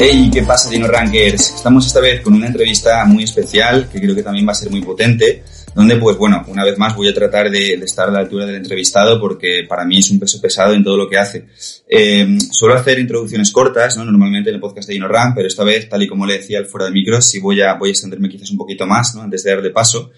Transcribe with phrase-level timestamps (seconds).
[0.00, 1.54] Hey, ¿qué pasa, Dino Rankers?
[1.56, 4.70] Estamos esta vez con una entrevista muy especial que creo que también va a ser
[4.70, 5.42] muy potente,
[5.78, 8.56] donde, pues bueno, una vez más voy a tratar de, estar a la altura del
[8.56, 11.44] entrevistado porque para mí es un peso pesado en todo lo que hace.
[11.88, 14.04] Eh, suelo hacer introducciones cortas, ¿no?
[14.04, 16.58] Normalmente en el podcast de Dino Rank, pero esta vez, tal y como le decía
[16.58, 19.22] al fuera de micros, sí voy a, voy a extenderme quizás un poquito más, ¿no?
[19.22, 20.10] Antes de darle paso.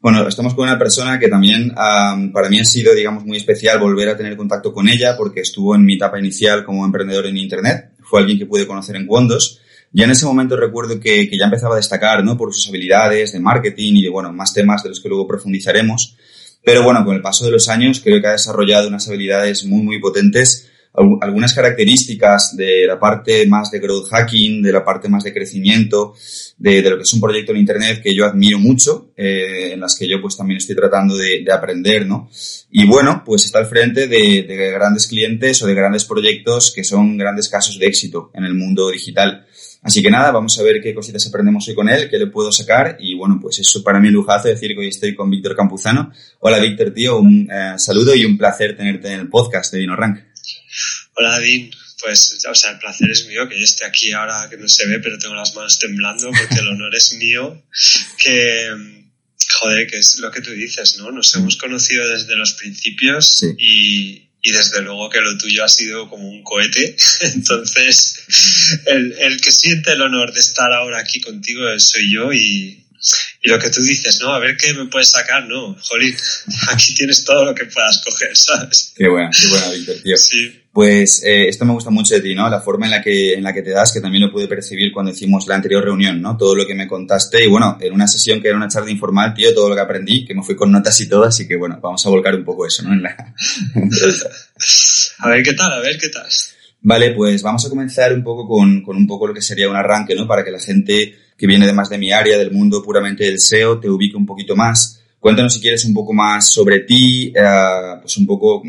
[0.00, 4.08] Bueno, estamos con una persona que también para mí ha sido, digamos, muy especial volver
[4.08, 7.92] a tener contacto con ella porque estuvo en mi etapa inicial como emprendedor en Internet
[8.02, 9.60] fue alguien que pude conocer en Wondos.
[9.92, 12.36] Ya en ese momento recuerdo que, que, ya empezaba a destacar, ¿no?
[12.36, 16.16] Por sus habilidades de marketing y de, bueno, más temas de los que luego profundizaremos.
[16.64, 19.82] Pero bueno, con el paso de los años creo que ha desarrollado unas habilidades muy,
[19.82, 25.24] muy potentes algunas características de la parte más de growth hacking, de la parte más
[25.24, 26.14] de crecimiento,
[26.58, 29.96] de, lo que es un proyecto en Internet que yo admiro mucho, eh, en las
[29.96, 32.30] que yo pues también estoy tratando de, aprender, ¿no?
[32.70, 36.84] Y bueno, pues está al frente de, de, grandes clientes o de grandes proyectos que
[36.84, 39.46] son grandes casos de éxito en el mundo digital.
[39.82, 42.52] Así que nada, vamos a ver qué cositas aprendemos hoy con él, qué le puedo
[42.52, 42.96] sacar.
[43.00, 46.12] Y bueno, pues eso para mí un lujazo decir que hoy estoy con Víctor Campuzano.
[46.38, 50.20] Hola Víctor, tío, un eh, saludo y un placer tenerte en el podcast de DinoRank.
[51.16, 51.70] Hola, Dean.
[52.00, 54.86] Pues, o sea, el placer es mío que yo esté aquí ahora que no se
[54.86, 57.62] ve, pero tengo las manos temblando porque el honor es mío.
[58.18, 58.70] Que,
[59.60, 61.12] joder, que es lo que tú dices, ¿no?
[61.12, 66.08] Nos hemos conocido desde los principios y, y desde luego que lo tuyo ha sido
[66.08, 66.96] como un cohete.
[67.34, 72.82] Entonces, el, el que siente el honor de estar ahora aquí contigo soy yo y,
[73.42, 74.32] y lo que tú dices, ¿no?
[74.32, 75.76] A ver qué me puedes sacar, ¿no?
[75.82, 76.14] Jolín,
[76.68, 78.92] aquí tienes todo lo que puedas coger, ¿sabes?
[78.96, 80.16] Qué buena, qué buena, Víctor, tío.
[80.16, 80.58] Sí.
[80.72, 82.48] Pues eh, esto me gusta mucho de ti, ¿no?
[82.48, 84.90] La forma en la que en la que te das, que también lo pude percibir
[84.90, 86.36] cuando hicimos la anterior reunión, ¿no?
[86.36, 89.34] Todo lo que me contaste y bueno, en una sesión que era una charla informal,
[89.34, 91.78] tío, todo lo que aprendí, que me fui con notas y todo, así que bueno,
[91.82, 92.94] vamos a volcar un poco eso, ¿no?
[92.94, 93.10] En la...
[95.18, 96.28] a ver qué tal, a ver qué tal.
[96.84, 99.76] Vale, pues vamos a comenzar un poco con, con un poco lo que sería un
[99.76, 100.26] arranque, ¿no?
[100.26, 103.78] Para que la gente que viene además de mi área, del mundo puramente del SEO,
[103.78, 105.00] te ubique un poquito más.
[105.20, 108.62] Cuéntanos si quieres un poco más sobre ti, eh, pues un poco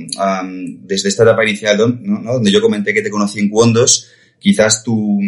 [0.82, 5.20] desde esta etapa inicial donde yo comenté que te conocí en Wondos, quizás tu,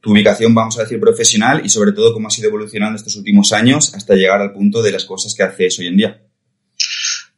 [0.00, 3.52] tu ubicación, vamos a decir, profesional y sobre todo cómo has ido evolucionando estos últimos
[3.52, 6.20] años hasta llegar al punto de las cosas que haces hoy en día.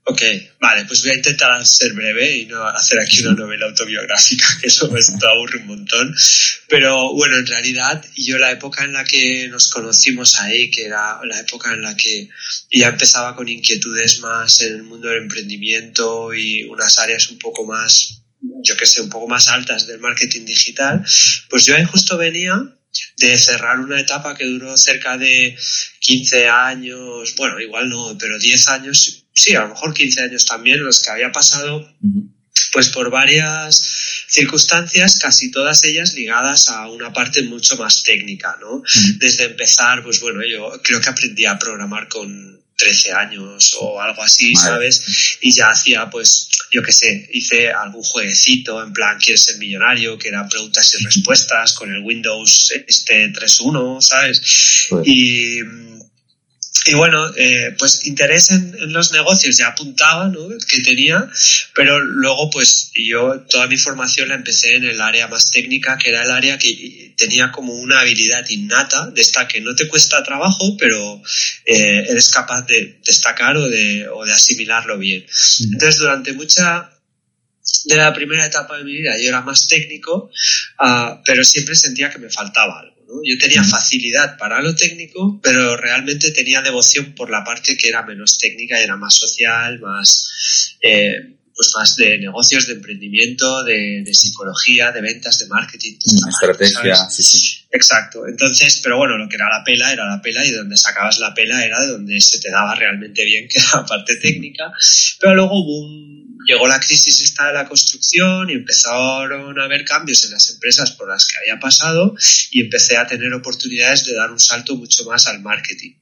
[0.08, 0.22] Ok,
[0.60, 4.68] vale, pues voy a intentar ser breve y no hacer aquí una novela autobiográfica, que
[4.68, 6.14] eso me aburre un montón.
[6.68, 11.18] Pero bueno, en realidad yo la época en la que nos conocimos ahí, que era
[11.24, 12.28] la época en la que
[12.70, 17.66] ya empezaba con inquietudes más en el mundo del emprendimiento y unas áreas un poco
[17.66, 18.22] más,
[18.62, 21.04] yo que sé, un poco más altas del marketing digital,
[21.50, 22.54] pues yo ahí justo venía
[23.16, 25.58] de cerrar una etapa que duró cerca de
[25.98, 30.82] 15 años, bueno, igual no, pero 10 años sí, a lo mejor 15 años también,
[30.82, 31.86] los que había pasado,
[32.72, 33.82] pues por varias
[34.28, 38.82] circunstancias, casi todas ellas ligadas a una parte mucho más técnica, ¿no?
[39.18, 44.22] Desde empezar, pues bueno, yo creo que aprendí a programar con 13 años o algo
[44.22, 45.38] así, ¿sabes?
[45.40, 50.18] Y ya hacía, pues, yo qué sé, hice algún jueguecito en plan, ¿quieres ser millonario?
[50.18, 54.42] Que eran preguntas y respuestas con el Windows este 3.1, ¿sabes?
[55.04, 55.60] Y
[56.86, 60.48] y bueno, eh, pues interés en, los negocios ya apuntaba, ¿no?
[60.68, 61.28] Que tenía,
[61.74, 66.10] pero luego pues yo toda mi formación la empecé en el área más técnica, que
[66.10, 70.22] era el área que tenía como una habilidad innata de esta que no te cuesta
[70.22, 71.22] trabajo, pero
[71.64, 75.26] eh, eres capaz de destacar o de, o de asimilarlo bien.
[75.72, 76.90] Entonces durante mucha
[77.86, 80.30] de la primera etapa de mi vida yo era más técnico,
[80.80, 82.95] uh, pero siempre sentía que me faltaba algo.
[83.24, 88.02] Yo tenía facilidad para lo técnico, pero realmente tenía devoción por la parte que era
[88.02, 90.76] menos técnica y era más social, más...
[90.80, 95.96] Eh, pues más de negocios, de emprendimiento, de, psicología, de ventas, de marketing.
[96.28, 97.66] estrategia, sí, sí.
[97.70, 98.26] Exacto.
[98.26, 101.32] Entonces, pero bueno, lo que era la pela era la pela y donde sacabas la
[101.32, 104.70] pela era de donde se te daba realmente bien, que era la parte técnica.
[105.18, 105.64] Pero luego
[106.46, 110.92] llegó la crisis esta de la construcción y empezaron a haber cambios en las empresas
[110.92, 112.14] por las que había pasado
[112.50, 115.94] y empecé a tener oportunidades de dar un salto mucho más al marketing.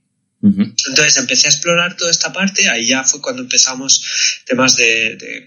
[0.46, 4.02] Entonces empecé a explorar toda esta parte, ahí ya fue cuando empezamos
[4.44, 5.46] temas de, de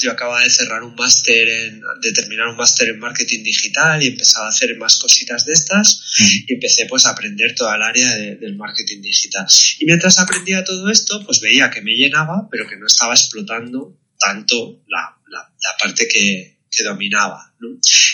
[0.00, 4.06] yo acababa de cerrar un máster en, de terminar un máster en marketing digital y
[4.06, 6.00] empezaba a hacer más cositas de estas
[6.46, 9.46] y empecé pues a aprender toda el área del marketing digital.
[9.80, 13.98] Y mientras aprendía todo esto, pues veía que me llenaba, pero que no estaba explotando
[14.18, 17.54] tanto la, la, parte que, que dominaba.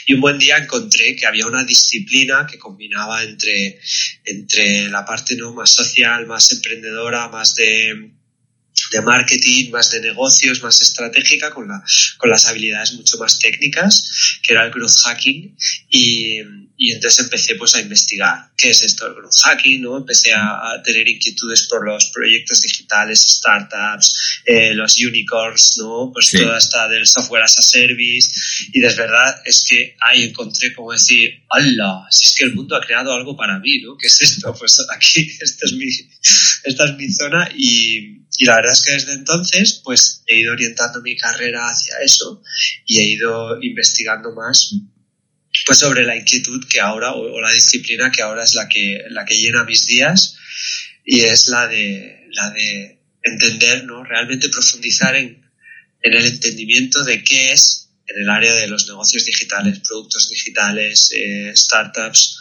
[0.07, 3.81] Y un buen día encontré que había una disciplina que combinaba entre,
[4.25, 5.53] entre la parte ¿no?
[5.53, 8.13] más social, más emprendedora, más de,
[8.93, 11.83] de marketing, más de negocios, más estratégica, con, la,
[12.19, 15.57] con las habilidades mucho más técnicas, que era el growth hacking.
[15.89, 16.41] Y,
[16.77, 19.99] y entonces empecé pues a investigar qué es esto del growth hacking, ¿no?
[19.99, 26.11] Empecé a, tener inquietudes por los proyectos digitales, startups, eh, los unicorns, ¿no?
[26.13, 28.31] Pues toda esta del software as a service
[28.73, 32.07] y de verdad es que ahí encontré como decir, ¡hala!
[32.11, 33.97] Si es que el mundo ha creado algo para mí, ¿no?
[33.97, 34.55] ¿Qué es esto?
[34.59, 35.87] Pues aquí, esta es mi,
[36.65, 40.53] esta es mi zona y, y la verdad es que desde entonces pues he ido
[40.53, 42.43] orientando mi carrera hacia eso
[42.87, 44.75] y he ido investigando más
[45.67, 49.25] pues sobre la inquietud que ahora, o, la disciplina que ahora es la que, la
[49.25, 50.37] que llena mis días,
[51.05, 54.05] y es la de, la de entender, ¿no?
[54.05, 55.51] Realmente profundizar en,
[56.01, 61.11] en el entendimiento de qué es en el área de los negocios digitales, productos digitales,
[61.15, 62.39] eh, startups,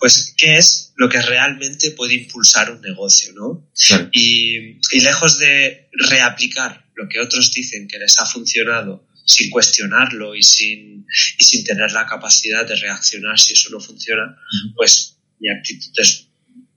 [0.00, 3.70] pues qué es lo que realmente puede impulsar un negocio, ¿no?
[4.10, 10.34] Y, y, lejos de reaplicar lo que otros dicen que les ha funcionado sin cuestionarlo
[10.34, 11.06] y sin,
[11.38, 14.36] y sin tener la capacidad de reaccionar si eso no funciona,
[14.74, 16.29] pues mi actitud es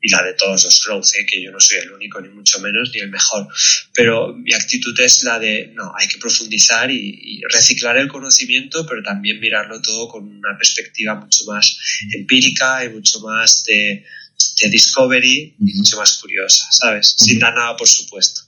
[0.05, 1.25] y la de todos los growth, ¿eh?
[1.25, 3.47] que yo no soy el único ni mucho menos ni el mejor,
[3.93, 9.01] pero mi actitud es la de, no, hay que profundizar y, reciclar el conocimiento, pero
[9.01, 11.77] también mirarlo todo con una perspectiva mucho más
[12.13, 14.05] empírica y mucho más de,
[14.61, 17.15] de discovery y mucho más curiosa, ¿sabes?
[17.17, 18.41] Sin dar nada, por supuesto.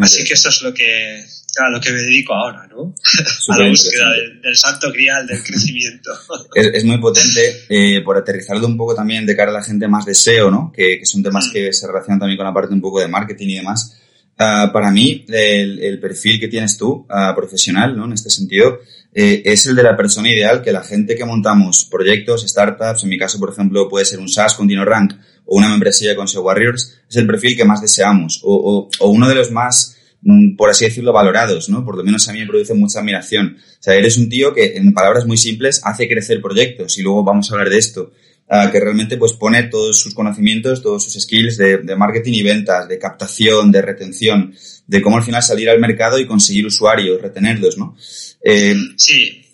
[0.00, 1.24] Así que eso es lo que,
[1.58, 2.94] a lo que me dedico ahora, ¿no?
[3.48, 4.10] a la búsqueda
[4.42, 6.10] del, santo grial del crecimiento.
[6.54, 10.04] es, muy potente, eh, por aterrizarlo un poco también de cara a la gente más
[10.04, 10.72] de SEO, ¿no?
[10.74, 11.52] Que, son temas mm.
[11.52, 13.96] que se relacionan también con la parte un poco de marketing y demás.
[14.38, 18.04] Ah, para mí, el, perfil que tienes tú, uh, profesional, ¿no?
[18.04, 18.78] En este sentido,
[19.12, 23.08] eh, es el de la persona ideal que la gente que montamos proyectos, startups, en
[23.08, 25.14] mi caso, por ejemplo, puede ser un SaaS con DinoRank
[25.44, 29.28] o una membresía con SEO Warriors, es el perfil que más deseamos o, o uno
[29.28, 31.84] de los más Mm, por así decirlo, valorados, ¿no?
[31.84, 33.56] Por lo menos a mí me produce mucha admiración.
[33.58, 37.22] O sea, eres un tío que, en palabras muy simples, hace crecer proyectos y luego
[37.22, 38.12] vamos a hablar de esto.
[38.48, 42.98] Que realmente pues pone todos sus conocimientos, todos sus skills de, marketing y ventas, de
[42.98, 44.54] captación, de retención,
[44.86, 47.96] de cómo al final salir al mercado y conseguir usuarios, retenerlos, ¿no?
[48.42, 49.44] Eh, sí,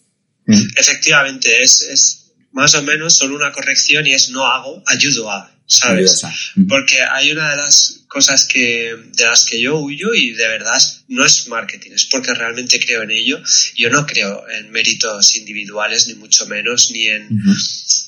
[0.46, 0.62] ¿Mm?
[0.76, 5.55] efectivamente, es, es más o menos solo una corrección y es no hago, ayudo a.
[5.67, 6.23] ¿sabes?
[6.69, 10.81] Porque hay una de las cosas que, de las que yo huyo y de verdad
[11.08, 13.43] no es marketing, es porque realmente creo en ello.
[13.75, 17.29] Yo no creo en méritos individuales, ni mucho menos, ni en,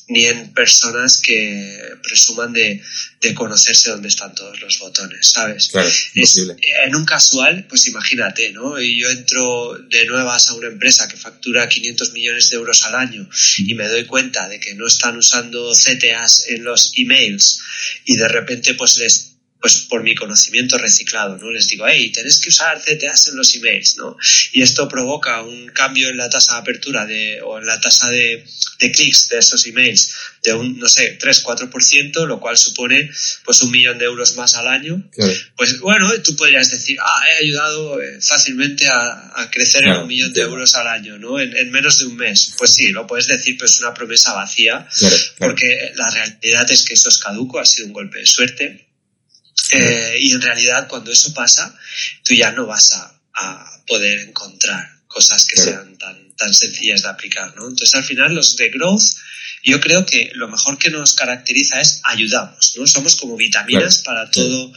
[0.09, 2.81] ni en personas que presuman de,
[3.21, 5.69] de, conocerse dónde están todos los botones, ¿sabes?
[5.69, 6.39] Claro, es,
[6.85, 8.81] en un casual, pues imagínate, ¿no?
[8.81, 12.95] Y yo entro de nuevas a una empresa que factura 500 millones de euros al
[12.95, 13.29] año
[13.59, 17.61] y me doy cuenta de que no están usando CTAs en los emails
[18.05, 19.36] y de repente pues les
[19.67, 21.51] pues por mi conocimiento reciclado, ¿no?
[21.51, 24.17] Les digo, hey, tenés que usar CTAs en los emails, ¿no?
[24.53, 28.09] Y esto provoca un cambio en la tasa de apertura de, o en la tasa
[28.09, 28.47] de,
[28.79, 30.13] de clics de esos emails
[30.45, 33.11] de un, no sé, 3-4%, lo cual supone
[33.45, 35.03] pues un millón de euros más al año.
[35.57, 40.07] Pues bueno, tú podrías decir, ah, he ayudado eh, fácilmente a, a crecer en un
[40.07, 41.41] millón de euros al año, ¿no?
[41.41, 42.55] En, en, menos de un mes.
[42.57, 44.87] Pues sí, lo puedes decir, pero es una promesa vacía,
[45.39, 48.87] porque la realidad es que eso es caduco, ha sido un golpe de suerte
[49.73, 51.77] eh, y en realidad cuando eso pasa,
[52.25, 53.13] tú ya no vas a,
[53.87, 57.69] poder encontrar cosas que sean tan, tan sencillas de aplicar, ¿no?
[57.69, 59.15] Entonces al final los de growth,
[59.63, 62.87] yo creo que lo mejor que nos caracteriza es ayudamos, ¿no?
[62.87, 64.73] Somos como vitaminas para todo,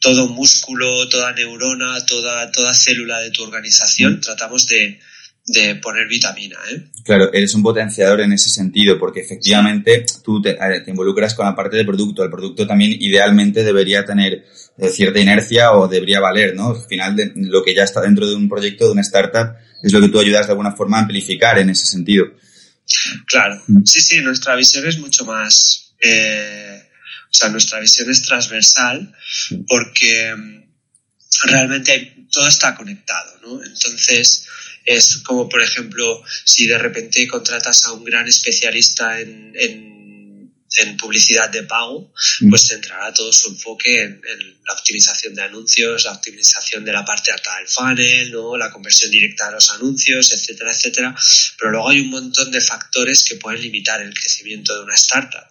[0.00, 4.14] todo músculo, toda neurona, toda, toda célula de tu organización.
[4.14, 4.20] Mm.
[4.20, 5.00] Tratamos de,
[5.48, 6.56] de poner vitamina.
[6.70, 6.90] ¿eh?
[7.02, 11.76] Claro, eres un potenciador en ese sentido, porque efectivamente tú te, involucras con la parte
[11.76, 12.22] del producto.
[12.22, 14.44] El producto también idealmente debería tener
[14.76, 16.70] eh, cierta inercia o debería valer, ¿no?
[16.70, 19.92] Al final, de, lo que ya está dentro de un proyecto, de una startup, es
[19.92, 22.26] lo que tú ayudas de alguna forma a amplificar en ese sentido.
[23.26, 23.84] Claro, mm.
[23.84, 26.82] sí, sí, nuestra visión es mucho más, eh,
[27.24, 29.14] o sea, nuestra visión es transversal
[29.66, 30.62] porque mm,
[31.44, 33.64] realmente todo está conectado, ¿no?
[33.64, 34.46] Entonces,
[34.88, 39.76] es como, por ejemplo, si de repente contratas a un gran especialista en, en,
[40.96, 42.48] publicidad de pago, mm.
[42.48, 44.20] pues centrará todo su enfoque en,
[44.66, 48.56] la optimización de anuncios, la optimización de la parte alta del funnel, ¿no?
[48.56, 51.14] la conversión directa de los anuncios, etcétera, etcétera.
[51.58, 55.44] Pero luego hay un montón de factores que pueden limitar el crecimiento de una startup.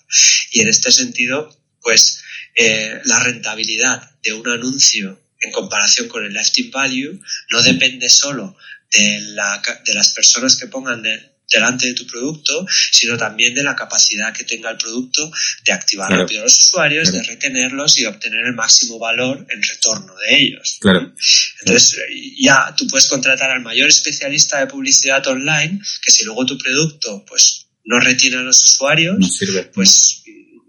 [0.51, 2.22] Y en este sentido, pues
[2.56, 8.58] eh, la rentabilidad de un anuncio en comparación con el lifetime value no depende solo
[8.91, 11.03] de, la, de las personas que pongan
[11.50, 15.32] delante de tu producto, sino también de la capacidad que tenga el producto
[15.63, 20.13] de activar rápido a los usuarios, de retenerlos y obtener el máximo valor en retorno
[20.15, 20.77] de ellos.
[20.82, 21.13] Claro.
[21.62, 22.00] Entonces,
[22.38, 27.24] ya tú puedes contratar al mayor especialista de publicidad online, que si luego tu producto,
[27.25, 29.39] pues, no retiene a los usuarios,
[29.74, 30.24] pues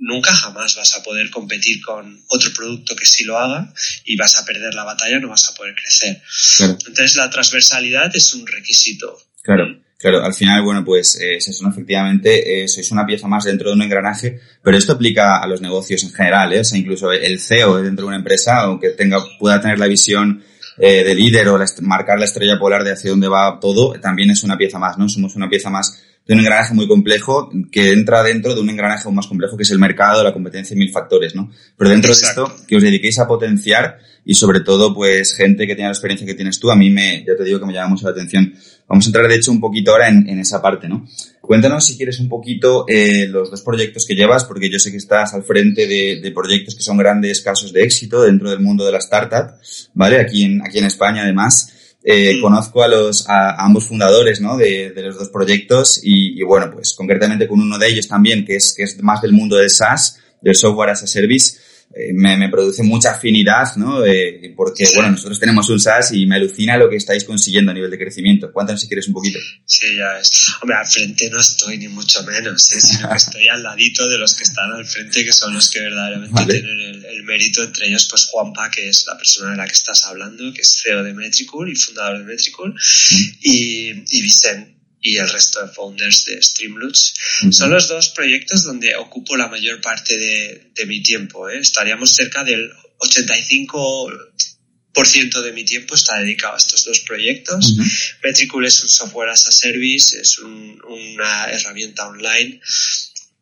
[0.08, 3.72] nunca jamás vas a poder competir con otro producto que sí lo haga
[4.04, 6.22] y vas a perder la batalla, no vas a poder crecer.
[6.60, 9.16] Entonces la transversalidad es un requisito.
[9.42, 9.66] Claro.
[10.00, 13.74] Claro, al final, bueno, pues eh, eso efectivamente, eh, sois una pieza más dentro de
[13.74, 16.60] un engranaje, pero esto aplica a los negocios en general, ¿eh?
[16.60, 20.44] o sea, incluso el CEO dentro de una empresa, aunque tenga, pueda tener la visión
[20.78, 24.44] eh, de líder o marcar la estrella polar de hacia dónde va todo, también es
[24.44, 25.08] una pieza más, ¿no?
[25.08, 29.04] Somos una pieza más de un engranaje muy complejo que entra dentro de un engranaje
[29.06, 31.50] aún más complejo que es el mercado, la competencia y mil factores, ¿no?
[31.74, 35.74] Pero dentro de esto, que os dediquéis a potenciar y sobre todo, pues, gente que
[35.74, 37.88] tiene la experiencia que tienes tú, a mí me, ya te digo que me llama
[37.88, 38.52] mucho la atención.
[38.86, 41.08] Vamos a entrar, de hecho, un poquito ahora en, en esa parte, ¿no?
[41.40, 44.98] Cuéntanos, si quieres, un poquito eh, los dos proyectos que llevas, porque yo sé que
[44.98, 48.84] estás al frente de, de, proyectos que son grandes casos de éxito dentro del mundo
[48.84, 49.54] de la startup,
[49.94, 50.20] ¿vale?
[50.20, 51.72] Aquí en, aquí en España, además.
[52.10, 54.56] Eh, conozco a los a, ambos fundadores ¿no?
[54.56, 58.46] de, de, los dos proyectos y, y, bueno, pues concretamente con uno de ellos también,
[58.46, 61.58] que es, que es más del mundo del SaaS, del software as a service,
[61.94, 64.04] eh, me, me, produce mucha afinidad, ¿no?
[64.04, 67.74] Eh, porque, bueno, nosotros tenemos un SaaS y me alucina lo que estáis consiguiendo a
[67.74, 68.52] nivel de crecimiento.
[68.52, 69.38] Cuéntanos si quieres un poquito.
[69.64, 70.52] Sí, ya es.
[70.60, 72.80] Hombre, al frente no estoy ni mucho menos, ¿eh?
[72.80, 75.80] sino que estoy al ladito de los que están al frente, que son los que
[75.80, 79.66] verdaderamente tienen el, el, mérito, entre ellos, pues Juanpa, que es la persona de la
[79.66, 83.38] que estás hablando, que es CEO de Metricool y fundador de Metricool, mm.
[83.40, 87.14] y, y Vicente y el resto de founders de Streamloots.
[87.50, 91.48] Son los dos proyectos donde ocupo la mayor parte de, de mi tiempo.
[91.48, 91.58] ¿eh?
[91.58, 97.74] Estaríamos cerca del 85% de mi tiempo está dedicado a estos dos proyectos.
[98.22, 102.60] Metricool es un software as a service, es un, una herramienta online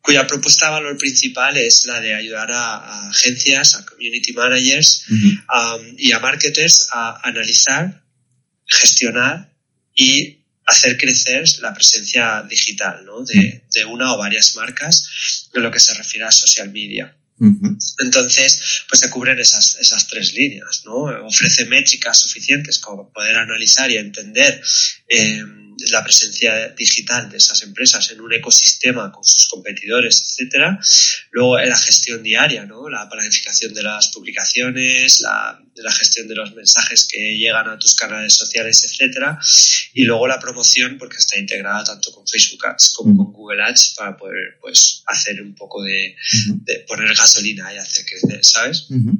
[0.07, 5.95] cuya propuesta de valor principal es la de ayudar a, agencias, a community managers um,
[5.97, 8.05] y a marketers a analizar,
[8.65, 9.53] gestionar
[9.93, 10.36] y
[10.67, 13.23] hacer crecer la presencia digital ¿no?
[13.23, 17.17] de, de, una o varias marcas en lo que se refiere a social media.
[17.39, 21.03] Entonces, pues se cubren esas, esas tres líneas, ¿no?
[21.27, 24.59] Ofrece métricas suficientes como poder analizar y entender
[25.07, 25.43] eh,
[25.91, 30.79] la presencia digital de esas empresas en un ecosistema con sus competidores, etcétera.
[31.31, 32.89] Luego la gestión diaria, ¿no?
[32.89, 37.95] La planificación de las publicaciones, la, la gestión de los mensajes que llegan a tus
[37.95, 39.39] canales sociales, etcétera.
[39.93, 43.93] Y luego la promoción, porque está integrada tanto con Facebook Ads como con Google Ads
[43.95, 46.15] para poder, pues, hacer un poco de,
[46.63, 48.87] de poner gasolina y hacer crecer, ¿sabes?
[48.89, 49.13] Uh,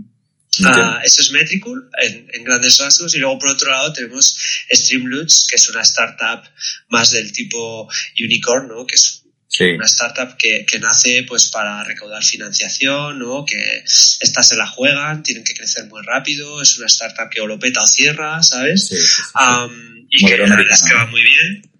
[1.04, 4.38] eso es Metricool en, en, grandes rasgos y luego por otro lado tenemos
[4.72, 6.44] Streamloots que es una startup
[6.90, 8.86] más del tipo unicorn, ¿no?
[8.86, 9.66] Que es sí.
[9.66, 13.46] una startup que, que, nace pues para recaudar financiación, ¿no?
[13.46, 17.48] Que estas se la juegan, tienen que crecer muy rápido, es una startup que o
[17.48, 18.88] lo peta o cierra, ¿sabes?
[18.88, 21.72] Sí, sí, um, y que la verdad es que va muy bien.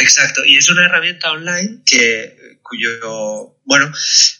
[0.00, 3.90] Exacto, y es una herramienta online que cuyo, bueno,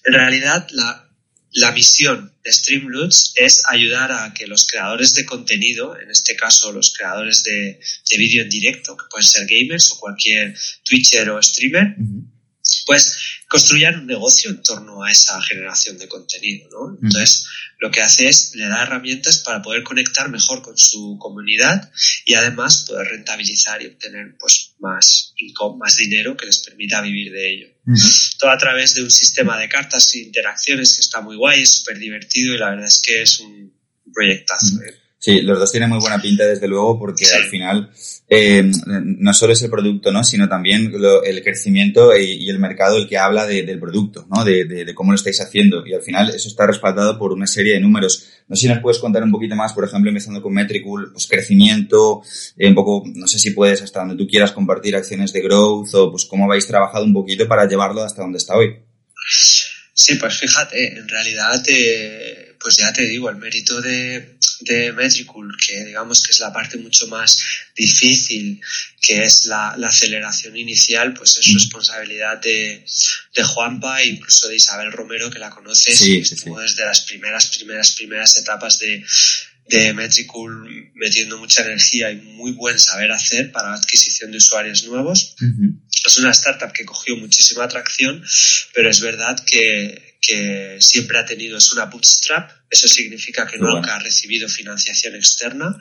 [0.05, 1.08] en realidad la,
[1.53, 6.73] la misión de Streamloots es ayudar a que los creadores de contenido, en este caso
[6.73, 11.43] los creadores de, de vídeo en directo, que pueden ser gamers o cualquier Twitcher o
[11.43, 12.25] streamer, uh -huh.
[12.87, 13.17] pues
[13.49, 16.99] construyan un negocio en torno a esa generación de contenido, ¿no?
[17.03, 17.47] Entonces,
[17.79, 21.91] lo que hace es le da herramientas para poder conectar mejor con su comunidad
[22.27, 27.33] y además poder rentabilizar y obtener pues más income, más dinero que les permita vivir
[27.33, 27.69] de ello.
[27.87, 28.37] Uh -huh.
[28.39, 31.73] Todo a través de un sistema de cartas e interacciones que está muy guay, es
[31.73, 33.73] súper divertido y la verdad es que es un
[34.13, 34.75] proyectazo.
[34.75, 34.89] Uh -huh.
[34.91, 35.08] ¿eh?
[35.21, 37.91] Sí, los dos tienen muy buena pinta, desde luego, porque al final
[38.29, 40.23] eh, no solo es el producto, ¿no?
[40.23, 40.93] Sino también
[41.25, 44.45] el crecimiento y, el mercado el que habla del producto, ¿no?
[44.45, 45.85] De, cómo lo estáis haciendo.
[45.85, 48.29] Y al final eso está respaldado por una serie de números.
[48.47, 51.27] No sé si nos puedes contar un poquito más, por ejemplo, empezando con Metricool, pues
[51.27, 52.23] crecimiento,
[52.57, 55.95] eh, un poco, no sé si puedes hasta donde tú quieras compartir acciones de growth
[55.95, 58.77] o pues cómo habéis trabajado un poquito para llevarlo hasta donde está hoy.
[59.93, 65.57] Sí, pues fíjate, en realidad, eh, pues ya te digo, el mérito de, de Metricool,
[65.57, 67.41] que digamos que es la parte mucho más
[67.77, 68.61] difícil,
[69.01, 72.85] que es la, aceleración inicial, pues es responsabilidad de,
[73.35, 78.37] de, Juanpa e incluso de Isabel Romero, que la conoces, desde las primeras, primeras, primeras
[78.37, 79.05] etapas de,
[79.69, 84.85] de Metricool metiendo mucha energía y muy buen saber hacer para la adquisición de usuarios
[84.85, 85.37] nuevos.
[86.07, 88.25] Es una startup que cogió muchísima atracción,
[88.75, 93.97] pero es verdad que, que siempre ha tenido, es una bootstrap, eso significa que nunca
[93.97, 95.79] ha recibido financiación externa.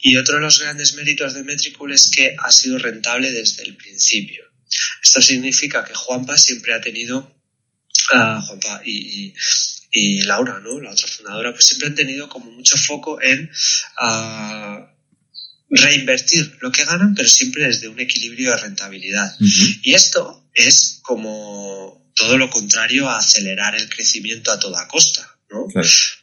[0.00, 3.76] Y otro de los grandes méritos de Metricool es que ha sido rentable desde el
[3.76, 4.44] principio.
[5.02, 7.18] Esto significa que Juanpa siempre ha tenido,
[8.14, 9.34] uh, Juanpa y,
[9.90, 10.80] y, Laura, ¿no?
[10.80, 13.50] la otra fundadora, pues siempre han tenido como mucho foco en
[14.00, 14.86] uh,
[15.68, 19.36] reinvertir lo que ganan, pero siempre desde un equilibrio de rentabilidad.
[19.38, 25.66] Y esto es como todo lo contrario a acelerar el crecimiento a toda costa, ¿no?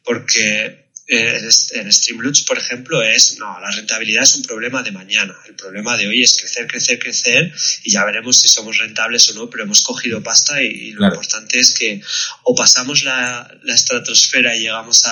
[0.04, 5.36] Porque eh, en Streamloots, por ejemplo, es, no, la rentabilidad es un problema de mañana.
[5.48, 9.34] El problema de hoy es crecer, crecer, crecer y ya veremos si somos rentables o
[9.34, 12.02] no, pero hemos cogido pasta y, lo importante es que
[12.44, 15.04] o pasamos la, estratosfera y llegamos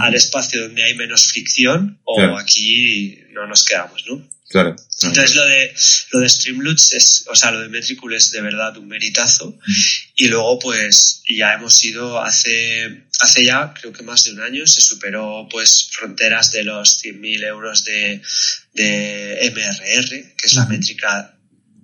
[0.00, 4.28] al espacio donde hay menos fricción o aquí no nos quedamos, ¿no?
[4.54, 4.76] Claro.
[5.02, 5.74] Entonces lo de
[6.12, 9.58] lo de Streamloots es, o sea, lo de Metricool es de verdad un meritazo.
[10.14, 14.64] Y luego pues ya hemos ido hace hace ya creo que más de un año
[14.68, 18.22] se superó pues fronteras de los 100.000 euros de,
[18.74, 21.36] de MRR, que es la métrica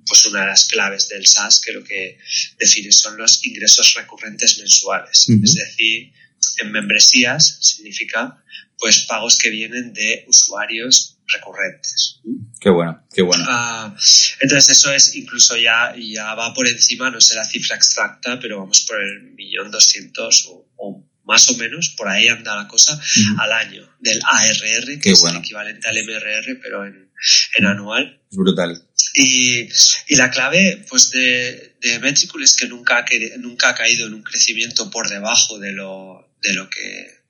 [0.06, 2.18] pues una de las claves del SaaS que lo que
[2.56, 5.28] define son los ingresos recurrentes mensuales.
[5.28, 6.12] Es decir,
[6.58, 8.44] en membresías significa
[8.78, 12.20] pues pagos que vienen de usuarios recurrentes.
[12.60, 13.44] Qué bueno, qué bueno.
[13.48, 13.94] Ah,
[14.40, 18.58] entonces eso es incluso ya, ya va por encima, no sé la cifra exacta, pero
[18.58, 23.00] vamos por el millón doscientos o, más o menos, por ahí anda la cosa,
[23.38, 27.12] al año del ARR, que es el equivalente al MRR, pero en,
[27.56, 28.20] en anual.
[28.28, 28.82] Es brutal.
[29.14, 29.68] Y,
[30.08, 33.04] y, la clave pues de, de Metricool es que nunca ha,
[33.38, 37.20] nunca ha caído en un crecimiento por debajo de lo, de lo que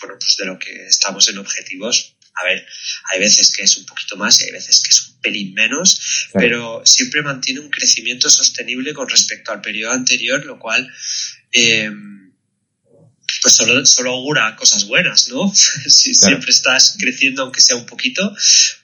[0.00, 2.66] bueno, pues de lo que estamos en objetivos a ver,
[3.12, 6.28] hay veces que es un poquito más y hay veces que es un pelín menos,
[6.34, 10.88] pero siempre mantiene un crecimiento sostenible con respecto al periodo anterior, lo cual
[11.52, 11.90] eh,
[13.42, 15.52] pues solo, solo augura cosas buenas, ¿no?
[15.86, 18.34] si siempre estás creciendo, aunque sea un poquito,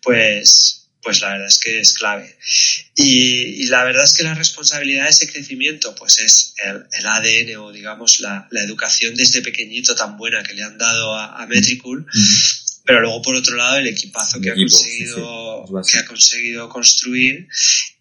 [0.03, 2.37] pues pues la verdad es que es clave.
[2.97, 7.71] Y, la verdad es que la responsabilidad de ese crecimiento, pues es el, ADN o
[7.71, 12.07] digamos la, educación desde pequeñito tan buena que le han dado a, Metricool.
[12.85, 17.49] Pero luego, por otro lado, el equipazo que, ha conseguido, que ha conseguido construir.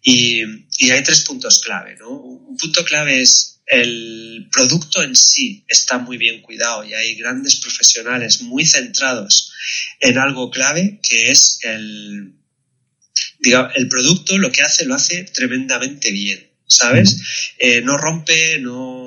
[0.02, 0.42] Y,
[0.78, 2.10] y hay tres puntos clave, ¿no?
[2.10, 7.56] Un punto clave es el producto en sí está muy bien cuidado y hay grandes
[7.56, 9.52] profesionales muy centrados
[10.00, 12.34] en algo clave que es el,
[13.38, 17.20] digamos, el producto lo que hace lo hace tremendamente bien, ¿sabes?
[17.58, 19.03] Eh, no rompe, no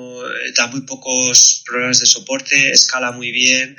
[0.54, 3.76] da muy pocos problemas de soporte, escala muy bien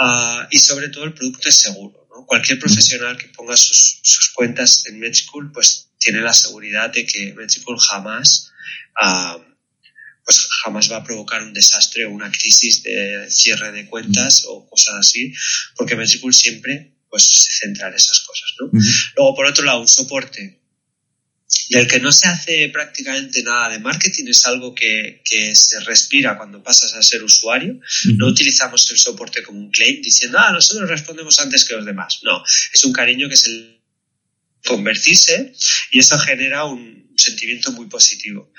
[0.00, 2.06] uh, y sobre todo el producto es seguro.
[2.10, 2.26] ¿no?
[2.26, 7.32] Cualquier profesional que ponga sus, sus, cuentas en Metricool pues tiene la seguridad de que
[7.34, 8.52] Metricool jamás
[9.02, 9.40] uh,
[10.24, 14.68] pues jamás va a provocar un desastre o una crisis de cierre de cuentas o
[14.68, 15.34] cosas así,
[15.76, 18.54] porque Metricool siempre pues se centra en esas cosas.
[18.60, 18.70] ¿no?
[19.16, 20.61] Luego, por otro lado, un soporte
[21.68, 25.22] del que no se hace prácticamente nada de marketing, es algo que,
[25.54, 27.78] se respira cuando pasas a ser usuario.
[28.16, 32.20] No utilizamos el soporte como un claim diciendo, ah, nosotros respondemos antes que los demás.
[32.22, 33.80] No, es un cariño que es el
[34.64, 35.52] convertirse
[35.90, 38.52] y eso genera un sentimiento muy positivo.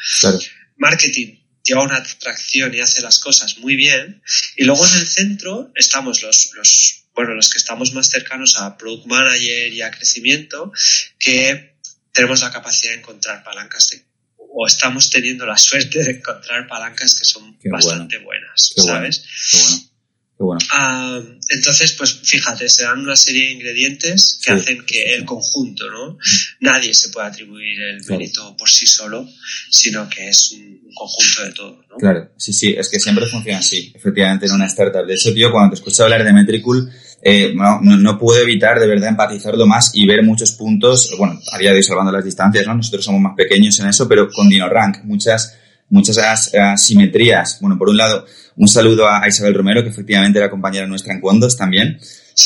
[0.77, 4.21] Marketing lleva una atracción y hace las cosas muy bien.
[4.57, 8.77] Y luego en el centro estamos los, los, bueno, los que estamos más cercanos a
[8.77, 10.71] product manager y a crecimiento,
[11.19, 11.72] que
[12.13, 14.03] tenemos la capacidad de encontrar palancas de,
[14.37, 19.25] o estamos teniendo la suerte de encontrar palancas que son bastante buenas, ¿sabes?
[19.51, 19.77] Qué bueno.
[20.37, 20.59] Qué bueno.
[20.71, 25.89] Ah, entonces, pues fíjate, se dan una serie de ingredientes que hacen que el conjunto,
[25.89, 26.17] ¿no?
[26.59, 29.27] Nadie se puede atribuir el mérito por sí solo,
[29.69, 31.97] sino que es un, conjunto de todo, ¿no?
[31.97, 35.05] Claro, sí, sí, es que siempre funciona así, efectivamente, en una startup.
[35.05, 36.91] De hecho, tío, cuando te escucho hablar de Metricool,
[37.25, 41.57] eh, no, no, puedo evitar de verdad empatizarlo más y ver muchos puntos, bueno, a
[41.57, 42.75] día de hoy salvando las distancias, ¿no?
[42.75, 45.57] Nosotros somos más pequeños en eso, pero con DinoRank, muchas,
[45.89, 46.17] muchas
[46.53, 47.59] asimetrías.
[47.61, 48.25] Bueno, por un lado,
[48.57, 51.97] un saludo a Isabel Romero, que efectivamente era compañera nuestra en Cuondos también,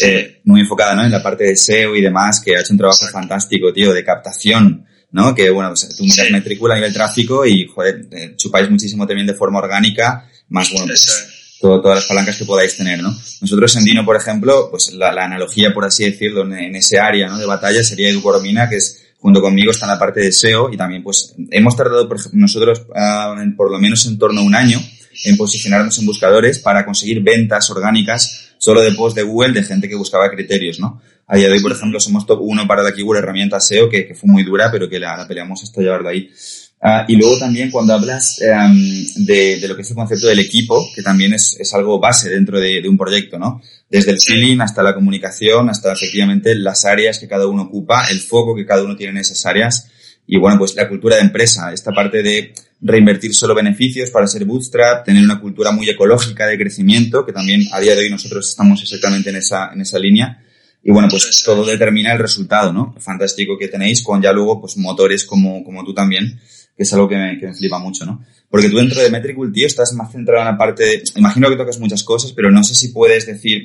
[0.01, 1.03] eh, muy enfocada, ¿no?
[1.03, 4.03] En la parte de SEO y demás, que ha hecho un trabajo fantástico, tío, de
[4.03, 5.33] captación, ¿no?
[5.33, 9.25] Que, bueno, pues, tú miras metrícula a nivel tráfico y, joder, eh, chupáis muchísimo también
[9.25, 13.15] de forma orgánica, más, bueno, pues, todas las palancas que podáis tener, ¿no?
[13.41, 17.37] Nosotros en Dino, por ejemplo, pues la, analogía, por así decirlo, en, ese área ¿no?
[17.37, 20.71] de batalla sería Edu Coromina, que es junto conmigo está en la parte de SEO
[20.71, 24.53] y también pues hemos tardado por nosotros uh, por lo menos en torno a un
[24.53, 24.79] año
[25.25, 29.89] en posicionarnos en buscadores para conseguir ventas orgánicas solo de post de Google de gente
[29.89, 31.01] que buscaba criterios, ¿no?
[31.27, 34.07] A día de hoy, por ejemplo, somos top 1 para la keyword herramienta SEO, que,
[34.07, 36.31] que, fue muy dura, pero que la, la peleamos hasta llevarlo ahí.
[36.79, 40.39] Uh, y luego también cuando hablas um, de, de, lo que es el concepto del
[40.39, 43.61] equipo, que también es, es algo base dentro de, de, un proyecto, ¿no?
[43.89, 48.19] Desde el feeling hasta la comunicación, hasta efectivamente las áreas que cada uno ocupa, el
[48.19, 49.89] foco que cada uno tiene en esas áreas.
[50.27, 54.45] Y bueno, pues la cultura de empresa, esta parte de reinvertir solo beneficios para ser
[54.45, 58.49] bootstrap, tener una cultura muy ecológica de crecimiento, que también a día de hoy nosotros
[58.49, 60.43] estamos exactamente en esa, en esa línea.
[60.83, 62.95] Y bueno, pues todo determina el resultado, ¿no?
[62.99, 66.39] Fantástico que tenéis con ya luego pues motores como, como tú también,
[66.77, 68.23] que es algo que me, flipa mucho, ¿no?
[68.49, 71.57] Porque tú dentro de Metricool, tío, estás más centrado en la parte de, imagino que
[71.57, 73.63] tocas muchas cosas, pero no sé si puedes decir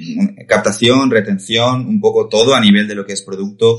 [0.48, 3.78] captación, retención, un poco todo a nivel de lo que es producto.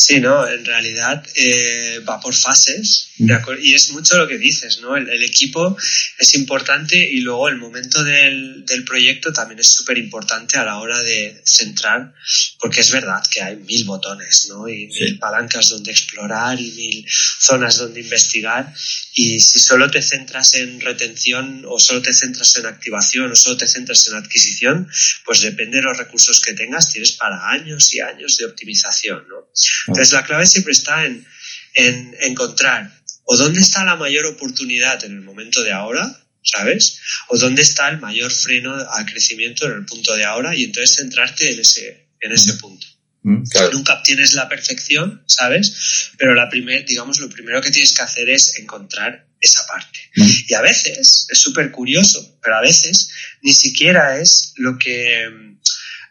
[0.00, 3.32] Sí, no, en realidad eh, va por fases mm.
[3.60, 4.96] y es mucho lo que dices, ¿no?
[4.96, 5.76] El, equipo
[6.16, 10.78] es importante y luego el momento del, del proyecto también es súper importante a la
[10.78, 12.14] hora de centrar,
[12.60, 14.68] porque es verdad que hay mil botones, ¿no?
[14.68, 17.04] Y mil palancas donde explorar y mil
[17.40, 18.72] zonas donde investigar
[19.14, 23.56] y si solo te centras en retención o solo te centras en activación o solo
[23.56, 24.88] te centras en adquisición,
[25.24, 29.48] pues depende de los recursos que tengas, tienes para años y años de optimización, ¿no?
[29.88, 31.26] Entonces la clave siempre está en,
[31.74, 32.92] en encontrar
[33.30, 36.98] o dónde está la mayor oportunidad en el momento de ahora, ¿sabes?
[37.28, 40.96] O dónde está el mayor freno al crecimiento en el punto de ahora y entonces
[40.96, 42.86] centrarte en ese, en ese punto.
[43.22, 46.12] Mm, Nunca obtienes la perfección, ¿sabes?
[46.16, 49.98] Pero la primer, digamos, lo primero que tienes que hacer es encontrar esa parte.
[50.16, 50.30] Mm.
[50.48, 53.10] Y a veces, es súper curioso, pero a veces
[53.42, 55.28] ni siquiera es lo que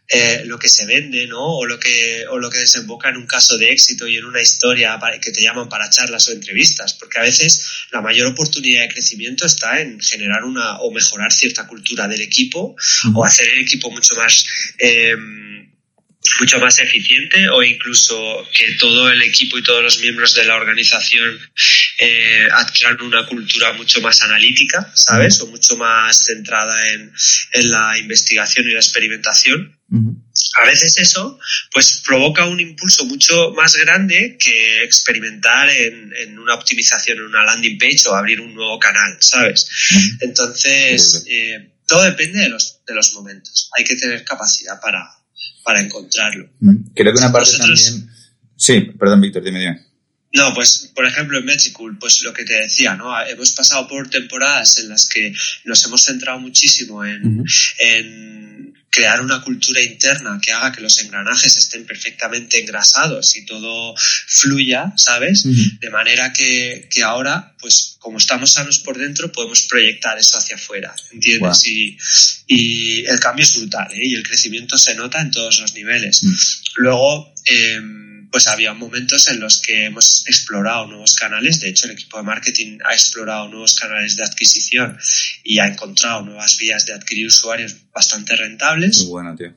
[0.10, 1.44] eh, lo que se vende, ¿no?
[1.44, 4.42] O lo que, o lo que desemboca en un caso de éxito y en una
[4.42, 8.90] historia que te llaman para charlas o entrevistas, porque a veces la mayor oportunidad de
[8.90, 12.76] crecimiento está en generar una o mejorar cierta cultura del equipo
[13.14, 14.46] o hacer el equipo mucho más
[14.78, 15.16] eh,
[16.40, 20.56] mucho más eficiente o incluso que todo el equipo y todos los miembros de la
[20.56, 21.40] organización
[22.00, 25.40] eh, adquieran una cultura mucho más analítica, ¿sabes?
[25.42, 27.12] O mucho más centrada en,
[27.54, 29.78] en la investigación y la experimentación.
[30.60, 31.40] A veces eso
[31.72, 37.46] pues provoca un impulso mucho más grande que experimentar en, en una optimización en una
[37.46, 39.68] landing page o abrir un nuevo canal, ¿sabes?
[40.20, 43.70] Entonces, eh, todo depende de los, de los momentos.
[43.78, 45.10] Hay que tener capacidad para,
[45.64, 46.50] para encontrarlo.
[46.94, 48.10] Creo que una parte también...
[48.56, 49.88] Sí, perdón, Víctor, dime, dime.
[50.34, 53.20] No, pues por ejemplo en Metricool, pues lo que te decía, ¿no?
[53.26, 55.34] Hemos pasado por temporadas en las que
[55.66, 57.44] nos hemos centrado muchísimo en,
[57.80, 58.57] en
[58.90, 64.94] crear una cultura interna que haga que los engranajes estén perfectamente engrasados y todo fluya,
[64.96, 65.44] ¿sabes?
[65.80, 70.56] De manera que, que, ahora, pues como estamos sanos por dentro, podemos proyectar eso hacia
[70.56, 71.66] afuera, ¿entiendes?
[71.66, 71.98] Y,
[72.48, 74.08] y, el cambio es brutal, ¿eh?
[74.08, 76.24] Y el crecimiento se nota en todos los niveles.
[76.24, 76.36] Mm.
[76.78, 77.82] Luego, eh,
[78.32, 81.60] pues había momentos en los que hemos explorado nuevos canales.
[81.60, 84.98] De hecho, el equipo de marketing ha explorado nuevos canales de adquisición
[85.44, 89.00] y ha encontrado nuevas vías de adquirir usuarios bastante rentables.
[89.00, 89.56] Muy bueno, tío.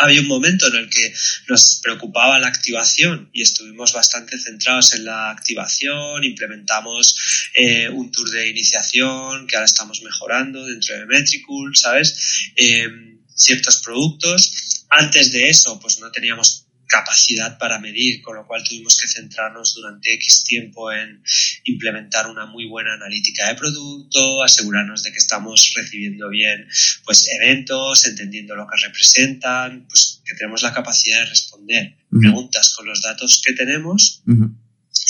[0.00, 1.12] Había un momento en el que
[1.48, 7.16] nos preocupaba la activación y estuvimos bastante centrados en la activación, implementamos
[7.54, 12.50] eh, un tour de iniciación que ahora estamos mejorando dentro de Metricool, ¿sabes?
[12.54, 12.86] Eh,
[13.34, 14.84] ciertos productos.
[14.90, 19.74] Antes de eso, pues no teníamos capacidad para medir, con lo cual tuvimos que centrarnos
[19.74, 21.22] durante X tiempo en
[21.64, 26.66] implementar una muy buena analítica de producto, asegurarnos de que estamos recibiendo bien
[27.04, 32.86] pues eventos, entendiendo lo que representan, pues que tenemos la capacidad de responder preguntas con
[32.86, 34.22] los datos que tenemos.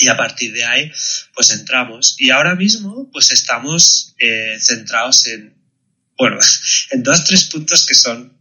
[0.00, 0.92] Y a partir de ahí
[1.34, 2.16] pues entramos.
[2.18, 5.54] Y ahora mismo pues estamos eh, centrados en
[6.16, 6.38] bueno
[6.90, 8.38] en dos tres puntos que son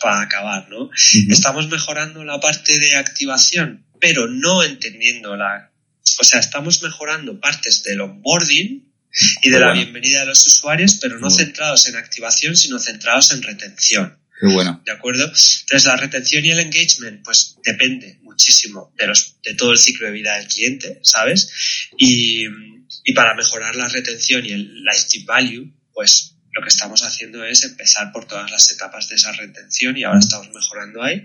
[0.00, 0.90] para acabar, ¿no?
[1.28, 5.70] Estamos mejorando la parte de activación, pero no entendiendo la...
[6.18, 8.86] O sea, estamos mejorando partes del onboarding
[9.42, 13.42] y de la bienvenida de los usuarios, pero no centrados en activación, sino centrados en
[13.42, 14.18] retención.
[14.38, 14.82] Qué bueno.
[14.84, 15.24] ¿De acuerdo?
[15.24, 20.06] Entonces, la retención y el engagement, pues depende muchísimo de, los, de todo el ciclo
[20.06, 21.50] de vida del cliente, ¿sabes?
[21.96, 22.44] Y,
[23.04, 27.64] y para mejorar la retención y el lifetime value, pues lo que estamos haciendo es
[27.64, 31.22] empezar por todas las etapas de esa retención y ahora estamos mejorando ahí.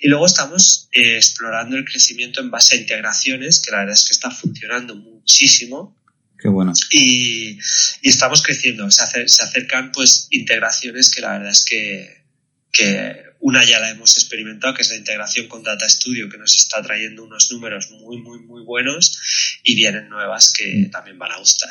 [0.00, 4.04] Y luego estamos eh, explorando el crecimiento en base a integraciones, que la verdad es
[4.04, 5.96] que está funcionando muchísimo.
[6.38, 6.72] Qué bueno.
[6.90, 7.58] Y,
[8.00, 8.90] y estamos creciendo.
[8.90, 12.24] Se, se, acercan pues integraciones que la verdad es que,
[12.72, 16.54] que una ya la hemos experimentado, que es la integración con Data Studio, que nos
[16.56, 21.38] está trayendo unos números muy, muy, muy buenos y vienen nuevas que también van a
[21.38, 21.70] gustar.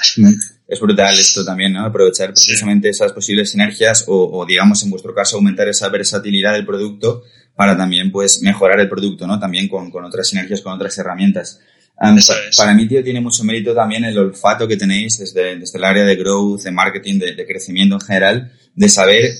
[0.67, 1.85] Es brutal esto también, ¿no?
[1.85, 6.65] Aprovechar precisamente esas posibles sinergias o, o, digamos, en vuestro caso, aumentar esa versatilidad del
[6.65, 7.23] producto
[7.55, 9.39] para también, pues, mejorar el producto, ¿no?
[9.39, 11.59] También con, con otras sinergias, con otras herramientas.
[12.01, 15.77] Um, pa para mí, tío, tiene mucho mérito también el olfato que tenéis desde, desde
[15.77, 19.31] el área de growth, de marketing, de, de, crecimiento en general, de saber,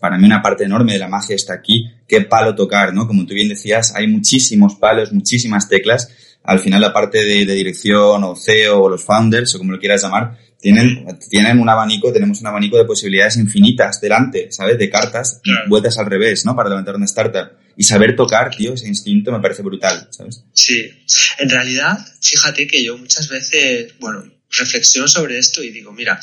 [0.00, 3.08] para mí una parte enorme de la magia está aquí, qué palo tocar, ¿no?
[3.08, 6.08] Como tú bien decías, hay muchísimos palos, muchísimas teclas.
[6.44, 9.80] Al final la parte de, de dirección o CEO o los founders o como lo
[9.80, 14.78] quieras llamar, tienen, tienen un abanico, tenemos un abanico de posibilidades infinitas delante, ¿sabes?
[14.78, 16.54] De cartas, vueltas al revés, ¿no?
[16.54, 17.63] Para levantar una startup.
[17.76, 20.44] Y saber tocar, tío, ese instinto me parece brutal, ¿sabes?
[20.52, 20.90] Sí.
[21.38, 24.24] En realidad, fíjate que yo muchas veces, bueno,
[24.56, 26.20] reflexiono sobre esto y digo, mira,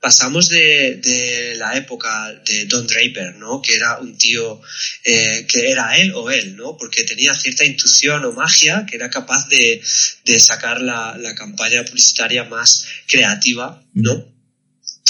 [0.00, 3.60] pasamos de, de, la época de Don Draper, ¿no?
[3.60, 4.60] Que era un tío
[5.04, 6.76] eh, que era él o él, ¿no?
[6.76, 9.82] Porque tenía cierta intuición o magia que era capaz de,
[10.24, 14.33] de sacar la, la, campaña publicitaria más creativa, ¿no?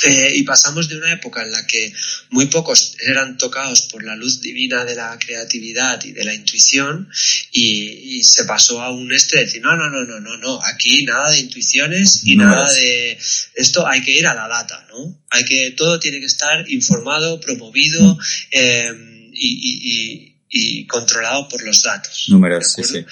[0.03, 1.93] Eh, y pasamos de una época en la que
[2.31, 7.09] muy pocos eran tocados por la luz divina de la creatividad y de la intuición
[7.53, 10.61] y, y se pasó a un este de decir, no, no, no, no, no, no,
[10.65, 13.17] aquí nada de intuiciones y no nada de
[13.55, 15.25] esto, hay que ir a la data, ¿no?
[15.31, 18.19] Hay que, todo tiene que estar informado, promovido
[18.51, 18.93] eh,
[19.33, 22.27] y, y, y, controlado por los datos.
[22.29, 23.05] Números, sí, sí.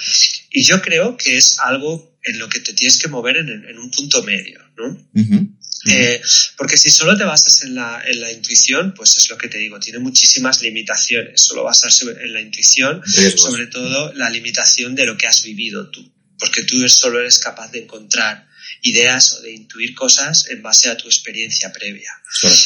[0.50, 3.78] Y yo creo que es algo en lo que te tienes que mover en, en
[3.78, 4.88] un punto medio, ¿no?
[4.88, 5.48] Uh -huh.
[5.86, 6.22] Eh,
[6.56, 9.58] porque si solo te basas en la, en la, intuición, pues es lo que te
[9.58, 11.40] digo, tiene muchísimas limitaciones.
[11.40, 13.02] Solo basarse en la intuición,
[13.36, 16.12] sobre todo la limitación de lo que has vivido tú.
[16.38, 18.48] Porque tú solo eres capaz de encontrar
[18.82, 22.10] ideas o de intuir cosas en base a tu experiencia previa.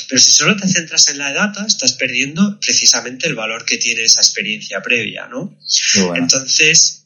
[0.09, 4.05] Pero si solo te centras en la data, estás perdiendo precisamente el valor que tiene
[4.05, 5.59] esa experiencia previa, ¿no?
[5.97, 6.17] Bueno.
[6.17, 7.06] Entonces,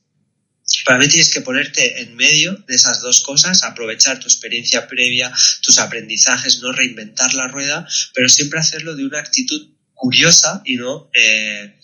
[0.84, 5.32] para mí tienes que ponerte en medio de esas dos cosas, aprovechar tu experiencia previa,
[5.62, 11.10] tus aprendizajes, no reinventar la rueda, pero siempre hacerlo de una actitud curiosa y no,
[11.14, 11.78] eh,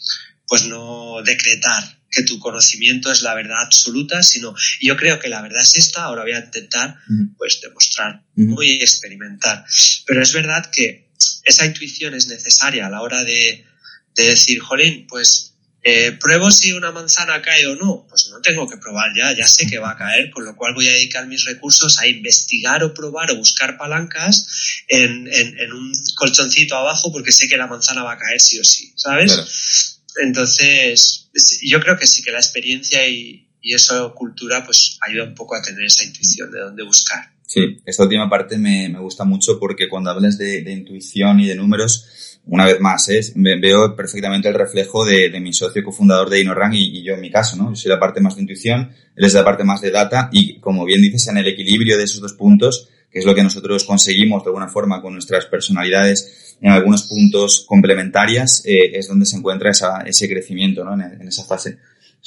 [0.46, 5.42] pues no decretar que tu conocimiento es la verdad absoluta, sino yo creo que la
[5.42, 6.96] verdad es esta, ahora voy a intentar
[7.36, 9.64] pues demostrar uh y experimentar.
[10.06, 11.10] Pero es verdad que
[11.44, 13.66] esa intuición es necesaria a la hora de,
[14.14, 15.55] de decir, jolín, pues
[15.88, 18.06] eh, ¿Pruebo si una manzana cae o no?
[18.08, 20.74] Pues no tengo que probar ya, ya sé que va a caer, con lo cual
[20.74, 25.72] voy a dedicar mis recursos a investigar o probar o buscar palancas en, en, en
[25.72, 29.32] un colchoncito abajo porque sé que la manzana va a caer sí o sí, ¿sabes?
[29.32, 30.26] Claro.
[30.26, 31.28] Entonces,
[31.62, 35.54] yo creo que sí que la experiencia y, y eso, cultura, pues ayuda un poco
[35.54, 37.32] a tener esa intuición de dónde buscar.
[37.46, 41.46] Sí, esta última parte me, me gusta mucho porque cuando hablas de, de intuición y
[41.46, 43.20] de números, una vez más, ¿eh?
[43.34, 47.20] veo perfectamente el reflejo de, de mi socio cofundador de InnoRank y, y, yo en
[47.20, 47.70] mi caso, ¿no?
[47.70, 50.60] Yo soy la parte más de intuición, él es la parte más de data y,
[50.60, 53.84] como bien dices, en el equilibrio de esos dos puntos, que es lo que nosotros
[53.84, 59.36] conseguimos de alguna forma con nuestras personalidades en algunos puntos complementarias, eh, es donde se
[59.36, 60.94] encuentra esa, ese crecimiento, ¿no?
[60.94, 61.78] En, en esa fase.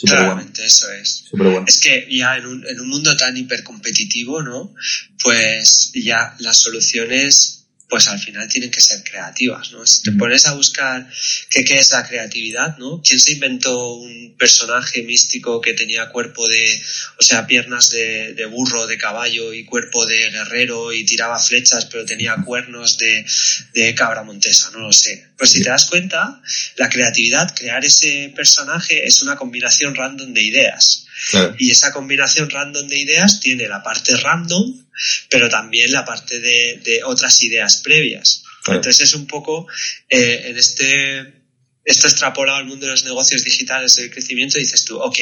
[0.07, 0.45] Bueno.
[0.63, 1.25] eso es.
[1.31, 1.65] Bueno.
[1.67, 4.73] Es que ya en un, en un mundo tan hipercompetitivo, ¿no?
[5.21, 7.58] Pues ya las soluciones
[7.89, 9.85] pues al final tienen que ser creativas, ¿no?
[9.85, 11.09] Si te pones a buscar
[11.49, 13.01] qué, qué es la creatividad, ¿no?
[13.01, 16.81] ¿Quién se inventó un personaje místico que tenía cuerpo de,
[17.17, 21.85] o sea, piernas de, de burro, de caballo y cuerpo de guerrero y tiraba flechas
[21.85, 23.25] pero tenía cuernos de,
[23.73, 24.69] de cabra montesa?
[24.69, 25.27] No lo sé.
[25.35, 26.41] Pues si te das cuenta,
[26.77, 31.05] la creatividad, crear ese personaje es una combinación random de ideas.
[31.31, 31.55] Claro.
[31.57, 34.88] Y esa combinación random de ideas tiene la parte random,
[35.29, 38.43] pero también la parte de, de otras ideas previas.
[38.63, 38.79] Claro.
[38.79, 39.67] Entonces es un poco
[40.09, 41.39] eh, en este
[41.85, 45.17] esto extrapolado al mundo de los negocios digitales del crecimiento, dices tú, ok,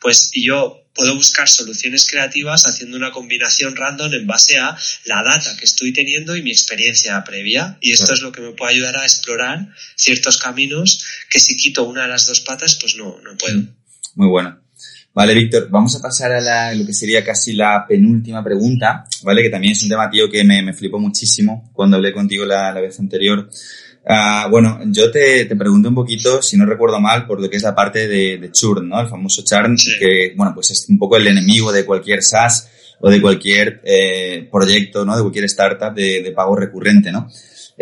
[0.00, 5.56] pues yo puedo buscar soluciones creativas haciendo una combinación random en base a la data
[5.56, 7.78] que estoy teniendo y mi experiencia previa.
[7.80, 8.14] Y esto claro.
[8.14, 12.08] es lo que me puede ayudar a explorar ciertos caminos que si quito una de
[12.08, 13.62] las dos patas, pues no, no puedo.
[14.14, 14.60] Muy bueno.
[15.12, 19.42] Vale, Víctor, vamos a pasar a la, lo que sería casi la penúltima pregunta, ¿vale?
[19.42, 22.72] Que también es un tema, tío, que me, me flipó muchísimo cuando hablé contigo la,
[22.72, 23.50] la vez anterior.
[24.06, 27.56] Ah, bueno, yo te, te pregunto un poquito, si no recuerdo mal, por lo que
[27.56, 29.00] es la parte de, de churn, ¿no?
[29.00, 32.68] El famoso churn, que, bueno, pues es un poco el enemigo de cualquier SaaS
[33.00, 35.16] o de cualquier eh, proyecto, ¿no?
[35.16, 37.28] De cualquier startup de, de pago recurrente, ¿no?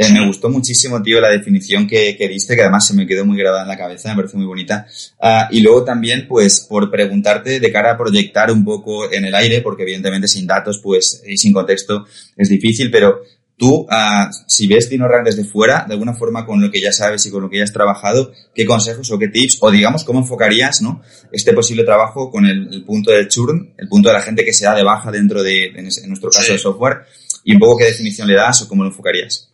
[0.00, 3.26] Eh, me gustó muchísimo, tío, la definición que, que, diste, que además se me quedó
[3.26, 4.86] muy grabada en la cabeza, me parece muy bonita.
[5.20, 9.34] Uh, y luego también, pues, por preguntarte de cara a proyectar un poco en el
[9.34, 12.06] aire, porque evidentemente sin datos, pues, y sin contexto
[12.36, 13.22] es difícil, pero
[13.56, 17.26] tú, uh, si ves DinoRank desde fuera, de alguna forma con lo que ya sabes
[17.26, 20.20] y con lo que ya has trabajado, ¿qué consejos o qué tips, o digamos, cómo
[20.20, 21.02] enfocarías, ¿no?
[21.32, 24.52] Este posible trabajo con el, el punto del churn, el punto de la gente que
[24.52, 26.52] se da de baja dentro de, en, en nuestro caso, sí.
[26.52, 26.98] de software,
[27.42, 29.48] y un poco qué definición le das o cómo lo enfocarías.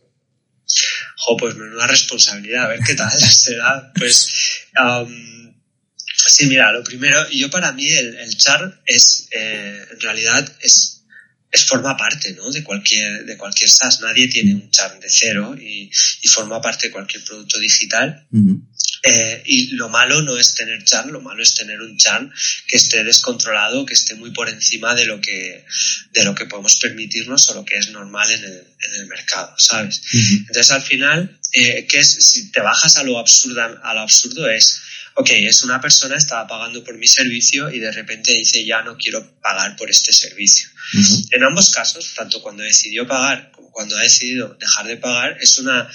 [1.17, 3.91] Jo, pues menuda responsabilidad, a ver qué tal será.
[3.93, 4.29] Pues,
[4.81, 5.53] um,
[6.27, 11.03] sí, mira, lo primero, yo para mí el, el char es, eh, en realidad, es,
[11.51, 12.51] es forma parte, ¿no?
[12.51, 14.01] De cualquier, de cualquier SaaS.
[14.01, 15.89] Nadie tiene un char de cero y,
[16.21, 18.27] y forma parte de cualquier producto digital.
[18.31, 18.59] Uh.
[19.07, 22.33] Eh, y lo malo no es tener churn, lo malo es tener un churn
[22.67, 25.63] que esté descontrolado, que esté muy por encima de lo que,
[26.11, 29.53] de lo que podemos permitirnos o lo que es normal en el, en el mercado,
[29.59, 30.01] ¿sabes?
[30.11, 30.37] Uh -huh.
[30.39, 32.13] Entonces al final, eh, ¿qué es?
[32.31, 34.81] Si te bajas a lo absurdo, a lo absurdo es,
[35.13, 38.97] ok, es una persona, estaba pagando por mi servicio y de repente dice, ya no
[38.97, 40.67] quiero pagar por este servicio.
[40.95, 41.27] Uh -huh.
[41.29, 45.59] En ambos casos, tanto cuando decidió pagar como cuando ha decidido dejar de pagar, es
[45.59, 45.87] una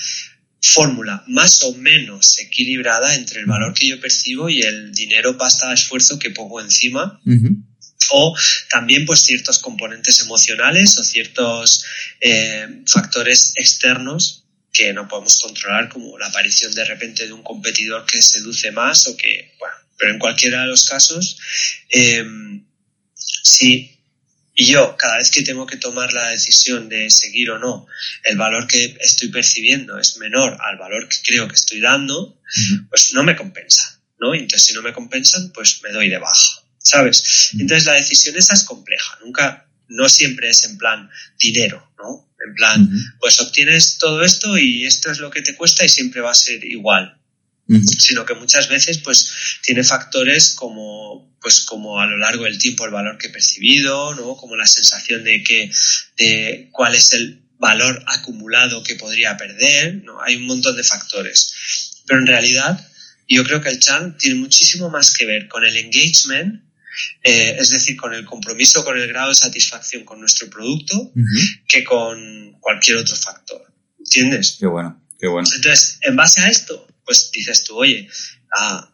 [0.63, 5.73] fórmula más o menos equilibrada entre el valor que yo percibo y el dinero, pasta,
[5.73, 7.21] esfuerzo que pongo encima.
[7.25, 7.65] Uh -huh.
[8.13, 8.37] O
[8.69, 11.85] también pues ciertos componentes emocionales o ciertos
[12.21, 18.07] eh, factores externos que no podemos controlar, como la aparición de repente de un competidor
[18.07, 21.39] que seduce más o que, bueno, pero en cualquiera de los casos,
[21.91, 22.25] eh,
[23.15, 24.00] si
[24.61, 27.87] y yo, cada vez que tengo que tomar la decisión de seguir o no,
[28.25, 32.37] el valor que estoy percibiendo es menor al valor que creo que estoy dando, uh
[32.37, 32.89] -huh.
[32.91, 34.35] pues no me compensa, ¿no?
[34.35, 37.23] Entonces, si no me compensan, pues me doy de baja, ¿sabes?
[37.23, 37.61] Uh -huh.
[37.63, 39.19] Entonces, la decisión esa es compleja.
[39.25, 42.29] Nunca, no siempre es en plan dinero, ¿no?
[42.47, 43.19] En plan, uh -huh.
[43.19, 46.35] pues obtienes todo esto y esto es lo que te cuesta y siempre va a
[46.35, 47.19] ser igual.
[47.71, 48.01] Uh -huh.
[48.01, 49.31] Sino que muchas veces, pues,
[49.63, 54.15] tiene factores como pues como a lo largo del tiempo el valor que he percibido,
[54.15, 54.37] ¿no?
[54.37, 55.71] Como la sensación de que,
[56.19, 60.21] de cuál es el valor acumulado que podría perder, ¿no?
[60.23, 62.03] Hay un montón de factores.
[62.07, 62.87] Pero en realidad,
[63.29, 66.63] yo creo que el Chan tiene muchísimo más que ver con el engagement,
[67.23, 71.13] eh, es decir, con el compromiso, con el grado de satisfacción con nuestro producto, uh
[71.15, 71.65] -huh.
[71.67, 73.63] que con cualquier otro factor.
[73.99, 74.57] ¿Entiendes?
[74.59, 75.49] Qué bueno, qué bueno.
[75.55, 78.09] Entonces, en base a esto, pues dices tú, oye,
[78.57, 78.89] ah,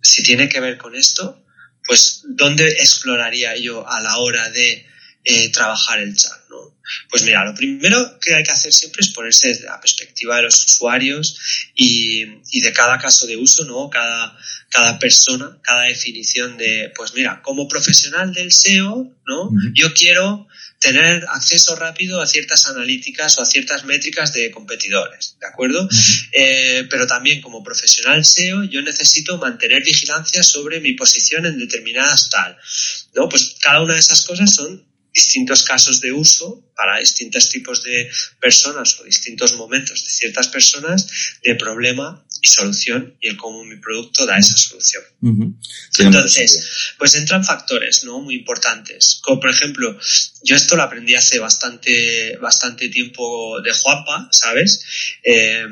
[0.00, 1.44] si tiene que ver con esto,
[1.86, 4.84] pues ¿dónde exploraría yo a la hora de
[5.24, 6.48] eh, trabajar el chat?
[6.50, 6.78] ¿no?
[7.10, 10.42] Pues mira, lo primero que hay que hacer siempre es ponerse desde la perspectiva de
[10.42, 11.38] los usuarios
[11.74, 13.88] y, y de cada caso de uso, ¿no?
[13.88, 14.36] Cada,
[14.68, 19.42] cada persona, cada definición de, pues mira, como profesional del SEO, ¿no?
[19.44, 19.72] Uh -huh.
[19.74, 20.48] Yo quiero
[20.80, 25.88] tener acceso rápido a ciertas analíticas o a ciertas métricas de competidores, ¿de acuerdo?
[26.32, 32.28] Eh, pero también como profesional SEO yo necesito mantener vigilancia sobre mi posición en determinadas
[32.30, 32.56] tal,
[33.14, 33.28] ¿no?
[33.28, 38.10] Pues cada una de esas cosas son distintos casos de uso para distintos tipos de
[38.40, 41.06] personas o distintos momentos de ciertas personas
[41.42, 45.02] de problema y solución y el cómo mi producto da esa solución.
[45.20, 45.54] Uh -huh.
[45.98, 48.20] Entonces, pues entran factores ¿no?
[48.20, 49.20] muy importantes.
[49.22, 49.96] Como por ejemplo,
[50.42, 54.82] yo esto lo aprendí hace bastante, bastante tiempo de Juanpa, ¿sabes?
[55.22, 55.66] Eh,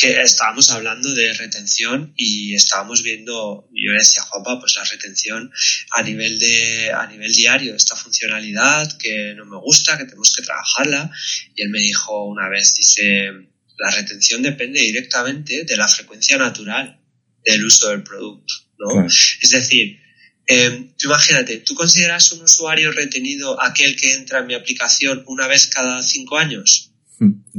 [0.00, 5.52] que estábamos hablando de retención y estábamos viendo, yo le decía Juanpa, pues la retención
[5.90, 10.42] a nivel de, a nivel diario, esta funcionalidad que no me gusta, que tenemos que
[10.42, 11.10] trabajarla.
[11.54, 13.30] Y él me dijo una vez, dice,
[13.76, 16.98] la retención depende directamente de la frecuencia natural
[17.44, 18.88] del uso del producto, ¿no?
[18.88, 19.06] Claro.
[19.06, 20.00] Es decir,
[20.46, 25.46] eh, tú imagínate, ¿tú consideras un usuario retenido aquel que entra en mi aplicación una
[25.46, 26.90] vez cada cinco años?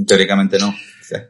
[0.07, 0.75] Teóricamente no.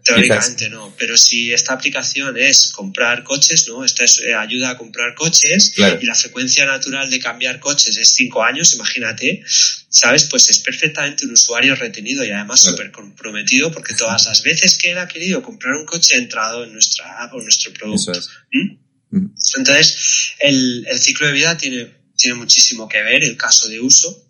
[0.04, 3.84] Teóricamente no, pero si esta aplicación es comprar coches, ¿no?
[3.84, 6.00] Esta es, eh, ayuda a comprar coches claro.
[6.02, 9.44] y la frecuencia natural de cambiar coches es cinco años, imagínate,
[9.89, 10.26] ¿sabes?
[10.26, 14.91] Pues es perfectamente un usuario retenido y además súper comprometido porque todas las veces que
[14.91, 18.12] él ha querido comprar un coche ha entrado en nuestra app o nuestro producto.
[18.12, 18.30] Es.
[18.52, 19.17] ¿Mm?
[19.17, 19.36] Mm.
[19.58, 24.28] Entonces, el, el, ciclo de vida tiene, tiene muchísimo que ver, el caso de uso.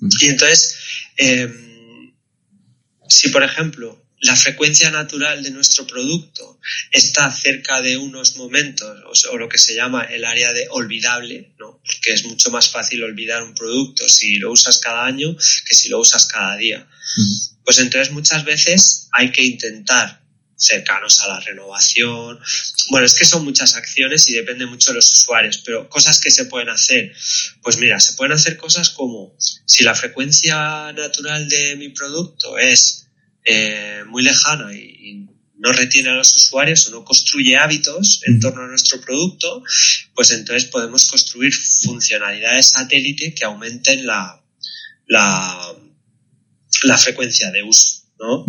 [0.00, 0.08] Mm.
[0.20, 0.76] Y entonces,
[1.16, 1.48] eh,
[3.08, 6.58] si por ejemplo la frecuencia natural de nuestro producto
[6.90, 11.80] está cerca de unos momentos, o, lo que se llama el área de olvidable, ¿no?
[11.84, 15.88] Porque es mucho más fácil olvidar un producto si lo usas cada año que si
[15.88, 16.88] lo usas cada día.
[17.64, 20.24] Pues entonces muchas veces hay que intentar
[20.56, 22.38] cercanos a la renovación.
[22.90, 26.30] Bueno, es que son muchas acciones y depende mucho de los usuarios, pero cosas que
[26.30, 27.12] se pueden hacer.
[27.62, 33.03] Pues mira, se pueden hacer cosas como si la frecuencia natural de mi producto es
[33.44, 35.26] eh, muy lejana y,
[35.56, 39.62] no retiene a los usuarios o no construye hábitos en torno a nuestro producto,
[40.14, 44.44] pues entonces podemos construir funcionalidades satélite que aumenten la,
[45.06, 45.74] la,
[46.82, 48.04] la frecuencia de uso.
[48.18, 48.44] ¿no?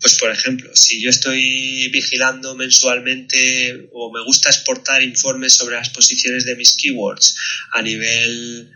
[0.00, 5.90] pues por ejemplo, si yo estoy vigilando mensualmente o me gusta exportar informes sobre las
[5.90, 7.36] posiciones de mis keywords
[7.72, 8.70] a nivel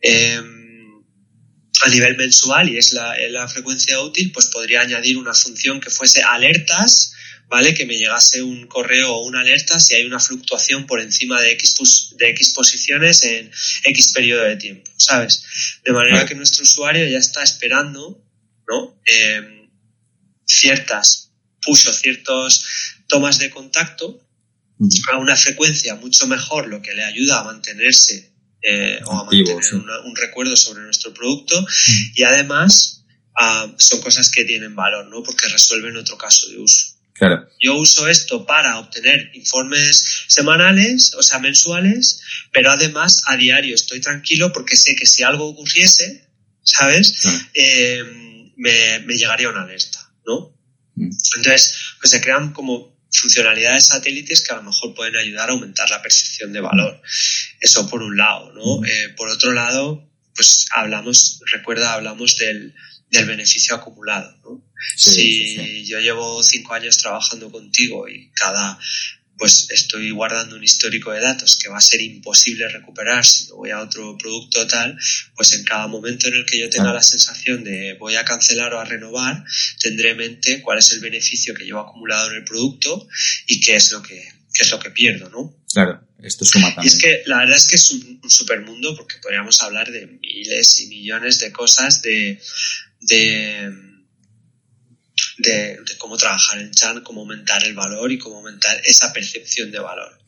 [0.00, 0.65] em,
[1.84, 5.90] a nivel mensual y es la, la, frecuencia útil, pues podría añadir una función que
[5.90, 7.12] fuese alertas,
[7.48, 7.74] ¿vale?
[7.74, 11.52] Que me llegase un correo o una alerta si hay una fluctuación por encima de
[11.52, 11.74] X,
[12.16, 13.50] de X posiciones en
[13.84, 15.42] X periodo de tiempo, ¿sabes?
[15.84, 18.22] De manera que nuestro usuario ya está esperando
[18.68, 19.00] ¿no?
[19.04, 19.68] Eh,
[20.44, 22.64] ciertas puso ciertos
[23.08, 24.20] tomas de contacto
[25.10, 28.35] a una frecuencia mucho mejor, lo que le ayuda a mantenerse
[28.68, 29.56] eh, o a mantener
[30.04, 31.64] un recuerdo sobre nuestro producto
[32.14, 33.04] y además
[33.38, 35.22] ah, son cosas que tienen valor, ¿no?
[35.22, 36.96] Porque resuelven otro caso de uso.
[37.12, 37.48] Claro.
[37.60, 42.20] Yo uso esto para obtener informes semanales, o sea, mensuales,
[42.52, 46.28] pero además a diario estoy tranquilo porque sé que si algo ocurriese,
[46.62, 47.14] ¿sabes?
[47.54, 48.02] Eh,
[48.56, 50.58] me, me llegaría una alerta, ¿no?
[50.96, 51.10] Mm.
[51.36, 55.88] Entonces, pues se crean como funcionalidades satélites que a lo mejor pueden ayudar a aumentar
[55.90, 57.00] la percepción de valor.
[57.60, 58.84] Eso por un lado, ¿no?
[58.84, 62.74] Eh, por otro lado, pues hablamos, recuerda, hablamos del,
[63.10, 64.66] del beneficio acumulado, ¿no?
[64.94, 68.78] si yo llevo cinco años trabajando contigo y cada
[69.38, 73.52] pues estoy guardando un histórico de datos que va a ser imposible recuperar si me
[73.52, 74.98] voy a otro producto tal,
[75.34, 78.72] pues en cada momento en el que yo tenga la sensación de voy a cancelar
[78.74, 79.44] o a renovar,
[79.80, 83.08] tendré en mente cuál es el beneficio que llevo acumulado en el producto
[83.46, 84.16] y qué es lo que,
[84.54, 85.54] qué es lo que pierdo, ¿no?
[85.72, 86.84] Claro, esto suma también.
[86.84, 90.06] Y es que la verdad es que es un, un supermundo porque podríamos hablar de
[90.06, 92.40] miles y millones de cosas de,
[93.00, 93.85] de
[95.38, 99.78] de, cómo trabajar en Chan, cómo aumentar el valor y cómo aumentar esa percepción de
[99.78, 100.18] valor.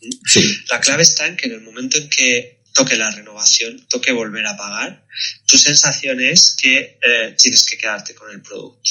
[0.71, 4.47] La clave está en que en el momento en que toque la renovación, toque volver
[4.47, 5.07] a pagar,
[5.47, 8.91] tu sensación es que eh, tienes que quedarte con el producto.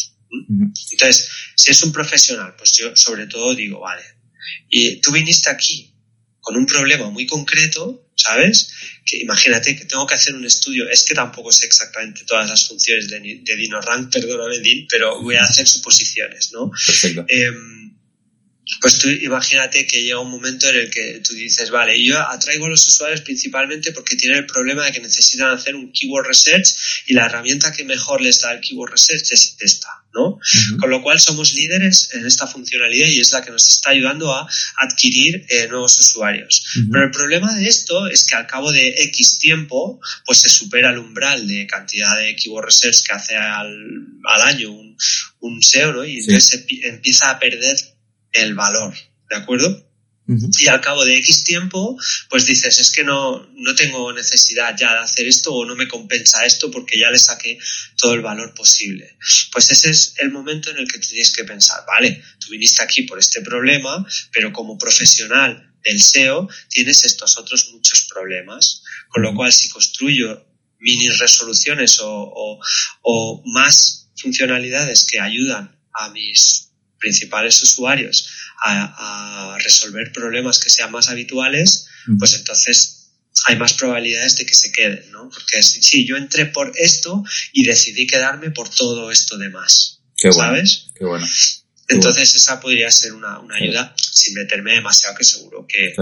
[0.92, 4.04] Entonces, si es un profesional, pues yo sobre todo digo, vale,
[4.70, 5.94] y tú viniste aquí
[6.42, 8.70] con un problema muy concreto, ¿sabes?
[9.06, 12.68] Que imagínate que tengo que hacer un estudio, es que tampoco sé exactamente todas las
[12.68, 16.70] funciones de, de DinoRank, perdóname, Din, pero voy a hacer suposiciones, ¿no?
[16.70, 17.26] Perfecto.
[17.28, 17.87] Em,
[18.82, 22.66] pues tú imagínate que llega un momento en el que tú dices, vale, yo atraigo
[22.66, 26.76] a los usuarios principalmente porque tienen el problema de que necesitan hacer un keyword research
[27.08, 29.88] y la herramienta que mejor les da el keyword research es esta.
[30.80, 34.34] Con lo cual somos líderes en esta funcionalidad y es la que nos está ayudando
[34.34, 34.48] a
[34.78, 36.64] adquirir eh, nuevos usuarios.
[36.92, 40.92] Pero el problema de esto es que al cabo de X tiempo, pues se supera
[40.92, 44.98] el umbral de cantidad de keyword research que hace al, año un,
[45.40, 47.78] un SEO, Y entonces empieza a perder
[48.32, 48.94] el valor,
[49.30, 49.88] ¿de acuerdo?
[50.60, 51.98] Y al cabo de X tiempo,
[52.30, 55.88] pues dices, es que no, no tengo necesidad ya de hacer esto o no me
[55.88, 57.58] compensa esto porque ya le saqué
[57.96, 59.18] todo el valor posible.
[59.54, 63.04] Pues ese es el momento en el que tienes que pensar, vale, tú viniste aquí
[63.04, 68.84] por este problema, pero como profesional del SEO tienes estos otros muchos problemas.
[69.08, 70.46] Con lo cual, si construyo
[70.80, 72.60] mini resoluciones o,
[73.02, 76.67] o más funcionalidades que ayudan a mis
[77.00, 78.30] principales usuarios
[78.64, 81.88] a, resolver problemas que sean más habituales,
[82.20, 83.10] pues entonces
[83.46, 85.30] hay más probabilidades de que se queden, ¿no?
[85.30, 90.00] Porque sí, yo entré por esto y decidí quedarme por todo esto demás.
[90.16, 90.88] Qué ¿Sabes?
[90.96, 91.26] Qué bueno.
[91.90, 95.94] Entonces esa podría ser una, ayuda sin meterme demasiado, que seguro que,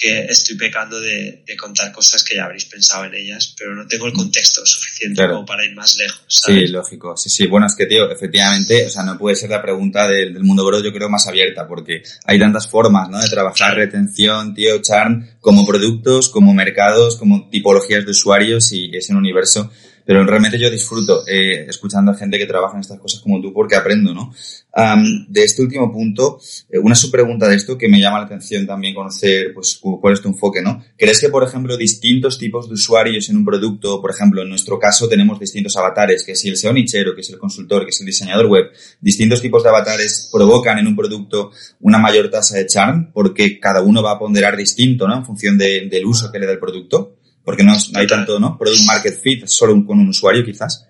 [0.00, 4.06] que estoy pecando de, contar cosas que ya habréis pensado en ellas, pero no tengo
[4.06, 6.22] el contexto suficiente como para ir más lejos.
[6.26, 7.16] Sí, lógico.
[7.16, 7.46] Sí, sí.
[7.46, 10.82] Bueno, es que, tío, efectivamente, o sea, no puede ser la pregunta del, mundo bro,
[10.82, 13.20] yo creo, más abierta, porque hay tantas formas, ¿no?
[13.20, 19.10] De trabajar retención, tío, charm, como productos, como mercados, como tipologías de usuarios y es
[19.10, 19.70] un universo
[20.10, 23.52] pero realmente yo disfruto eh, escuchando a gente que trabaja en estas cosas como tú
[23.52, 24.34] porque aprendo, ¿no?
[25.28, 28.92] de este último punto, eh, una subpregunta de esto que me llama la atención también
[28.92, 30.82] conocer, pues, cuál es tu enfoque, ¿no?
[30.96, 34.80] ¿Crees que, por ejemplo, distintos tipos de usuarios en un producto, por ejemplo, en nuestro
[34.80, 38.00] caso tenemos distintos avatares, que si el SEO nichero, que es el consultor, que es
[38.00, 38.64] el diseñador web,
[39.00, 43.80] distintos tipos de avatares provocan en un producto una mayor tasa de charm porque cada
[43.80, 45.18] uno va a ponderar distinto, ¿no?
[45.18, 47.19] En función del uso que le da el producto?
[47.44, 48.56] Porque no, hay tanto, ¿no?
[48.58, 50.86] Product market fit solo con un usuario, quizás.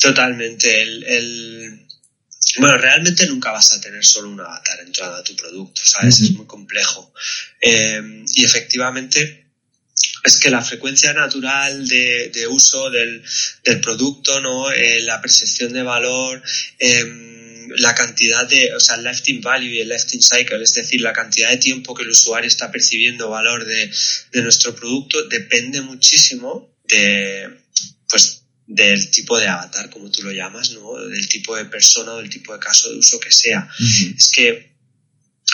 [0.00, 0.82] Totalmente.
[0.82, 1.86] El,
[2.58, 6.20] Bueno, realmente nunca vas a tener solo un avatar en todo tu producto, ¿sabes?
[6.20, 7.12] Es muy complejo.
[7.60, 9.46] Eh, y efectivamente,
[10.24, 13.22] es que la frecuencia natural de, uso del,
[13.80, 14.70] producto, ¿no?
[14.72, 16.42] Eh, la percepción de valor,
[16.78, 17.36] em,
[17.76, 21.12] la cantidad de, o sea, el lifetime value y el lifetime cycle, es decir, la
[21.12, 23.90] cantidad de tiempo que el usuario está percibiendo valor de,
[24.32, 27.50] de nuestro producto, depende muchísimo de,
[28.08, 30.96] pues, del tipo de avatar, como tú lo llamas, ¿no?
[31.06, 33.68] Del tipo de persona o del tipo de caso de uso que sea.
[34.16, 34.75] Es que,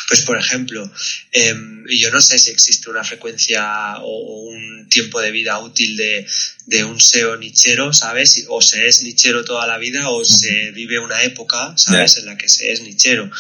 [0.09, 0.90] pues por ejemplo,
[1.32, 6.26] em, yo no sé si existe una frecuencia o, un tiempo de vida útil de,
[6.66, 8.45] de, un SEO nichero, ¿sabes?
[8.49, 12.18] O se es nichero toda la vida o se vive una época, ¿sabes?
[12.18, 13.30] En la que se es nichero.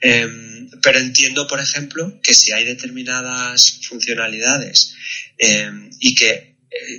[0.00, 4.94] Em, pero entiendo, por ejemplo, que si hay determinadas funcionalidades
[5.38, 6.49] em, y que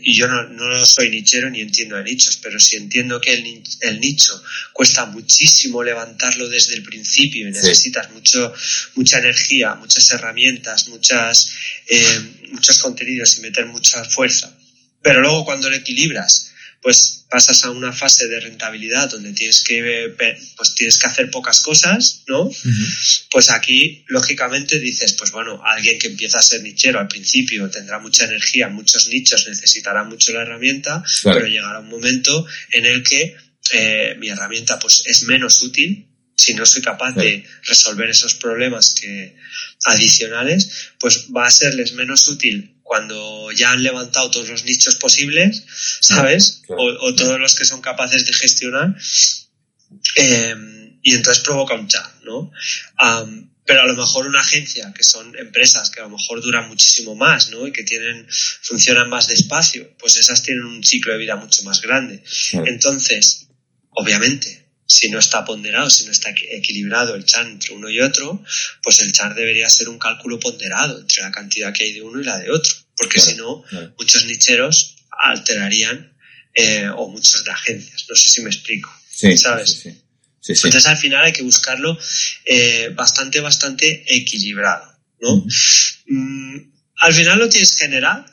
[0.02, 3.64] y yo no, no, soy nichero ni entiendo de nichos, pero si entiendo que el,
[3.82, 4.42] el, nicho
[4.74, 8.54] cuesta muchísimo levantarlo desde el principio y necesitas mucho,
[8.96, 11.52] mucha energía, muchas herramientas, muchas,
[11.88, 14.58] eh, muchos contenidos y meter mucha fuerza.
[15.02, 16.51] Pero luego cuando lo equilibras
[16.82, 20.14] pues pasas a una fase de rentabilidad donde tienes que,
[20.58, 22.50] pues tienes que hacer pocas cosas, ¿no?
[23.30, 28.00] Pues aquí, lógicamente, dices, pues bueno, alguien que empieza a ser nichero al principio tendrá
[28.00, 33.36] mucha energía, muchos nichos, necesitará mucho la herramienta, pero llegará un momento en el que
[33.74, 38.96] eh, mi herramienta pues es menos útil si no soy capaz de resolver esos problemas
[39.00, 39.36] que
[39.86, 45.64] adicionales, pues va a serles menos útil cuando ya han levantado todos los nichos posibles,
[46.02, 46.64] ¿sabes?
[46.68, 48.96] O, todos los que son capaces de gestionar.
[50.16, 52.52] Em, y entonces provoca un chat, ¿no?
[53.66, 57.16] pero a lo mejor una agencia, que son empresas que a lo mejor duran muchísimo
[57.16, 57.66] más, ¿no?
[57.66, 58.28] Y que tienen,
[58.64, 62.22] funcionan más despacio, pues esas tienen un ciclo de vida mucho más grande.
[62.66, 63.48] Entonces,
[63.92, 64.61] obviamente,
[64.92, 68.44] si no está ponderado, si no está equilibrado el char entre uno y otro,
[68.84, 72.20] pues el char debería ser un cálculo ponderado entre la cantidad que hay de uno
[72.20, 73.64] y la de otro, porque si no,
[73.98, 76.14] muchos nicheros alterarían,
[76.54, 78.94] eh, o muchos de agencias, no sé si me explico,
[79.38, 79.86] ¿sabes?
[80.46, 81.98] Entonces al final hay que buscarlo
[82.44, 85.46] eh, bastante, bastante equilibrado, ¿no?
[86.08, 86.58] Mm,
[86.98, 88.26] al final lo tienes general,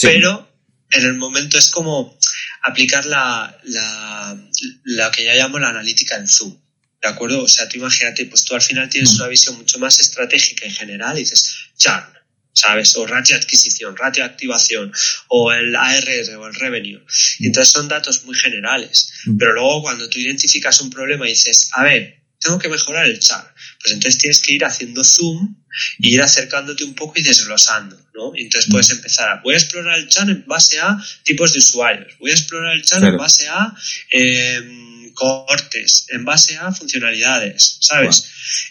[0.00, 0.47] pero
[0.90, 2.18] en el momento es como
[2.62, 6.56] aplicar la, la, que ya llamo la analítica en Zoom.
[7.00, 7.44] ¿De acuerdo?
[7.44, 10.72] O sea, tú imagínate, pues tú al final tienes una visión mucho más estratégica en
[10.72, 12.18] general y dices, churn,
[12.52, 12.96] ¿sabes?
[12.96, 14.92] O ratio de adquisición, ratio de activación,
[15.28, 17.04] o el ARR o el revenue.
[17.38, 19.10] Y entonces son datos muy generales.
[19.38, 23.18] Pero luego cuando tú identificas un problema y dices, a ver, tengo que mejorar el
[23.18, 23.52] char.
[23.80, 25.56] Pues entonces tienes que ir haciendo zoom
[25.98, 28.32] y ir acercándote un poco y desglosando, ¿no?
[28.34, 31.58] Y entonces puedes empezar a, voy a explorar el chat en base a tipos de
[31.58, 33.74] usuarios, voy a explorar el chat en base a
[34.12, 38.24] eh, cortes, en base a funcionalidades, ¿sabes?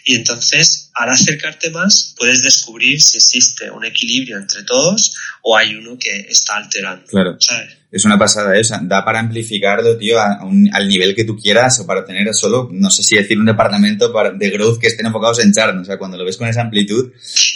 [0.04, 5.74] Y entonces, al acercarte más, puedes descubrir si existe un equilibrio entre todos o hay
[5.74, 7.06] uno que está alterando.
[7.06, 7.36] Claro.
[7.38, 7.76] ¿sabes?
[7.90, 8.80] Es una pasada esa.
[8.82, 13.02] Da para amplificarlo, tío, al nivel que tú quieras o para tener solo, no sé
[13.02, 15.76] si decir un departamento de growth que estén enfocados en char.
[15.76, 17.12] O sea, cuando lo ves con esa amplitud,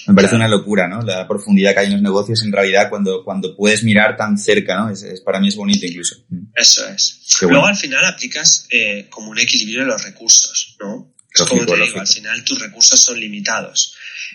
[0.06, 1.02] me parece una locura, ¿no?
[1.02, 4.76] La profundidad que hay en los negocios en realidad cuando, cuando puedes mirar tan cerca,
[4.76, 4.90] ¿no?
[4.90, 6.16] Es, para mí es bonito incluso.
[6.54, 7.20] Eso es.
[7.42, 11.12] Luego al final aplicas eh, como un equilibrio de los recursos, ¿no?
[11.48, 13.94] Como te digo, al final tus recursos son limitados.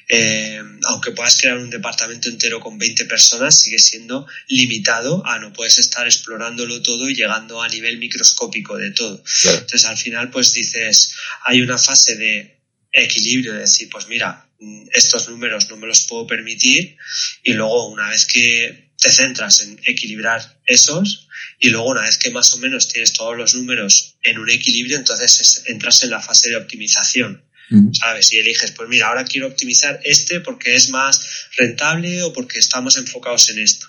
[0.10, 5.52] Eh, aunque puedas crear un departamento entero con 20 personas, sigue siendo limitado a no
[5.52, 9.22] puedes estar explorándolo todo y llegando a nivel microscópico de todo.
[9.44, 11.12] Entonces, al final, pues dices,
[11.46, 14.48] hay una fase de equilibrio, de decir, pues mira,
[14.94, 16.98] estos números no me los puedo permitir
[17.44, 21.27] y luego una vez que te centras en equilibrar esos
[21.60, 24.98] y luego una vez que más o menos tienes todos los números en un equilibrio,
[24.98, 27.44] entonces entras en la fase de optimización.
[27.92, 28.32] ¿Sabes?
[28.32, 31.20] Y eliges, pues mira, ahora quiero optimizar este porque es más
[31.58, 33.88] rentable o porque estamos enfocados en esto.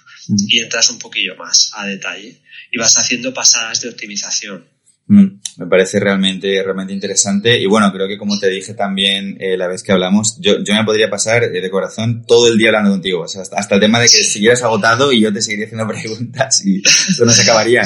[0.49, 2.41] Y entras un poquillo más a detalle
[2.73, 4.67] y vas haciendo pasadas de optimización.
[5.09, 7.59] Mm, me parece realmente, realmente interesante.
[7.59, 10.75] Y bueno, creo que como te dije también eh, la vez que hablamos, yo, yo
[10.75, 13.23] me podría pasar eh, de corazón todo el día hablando contigo.
[13.23, 16.65] O sea, hasta, el tema de que siguieras agotado y yo te seguiría haciendo preguntas
[16.65, 17.83] y eso no se acabaría.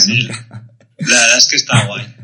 [0.99, 2.22] La verdad es que está guay.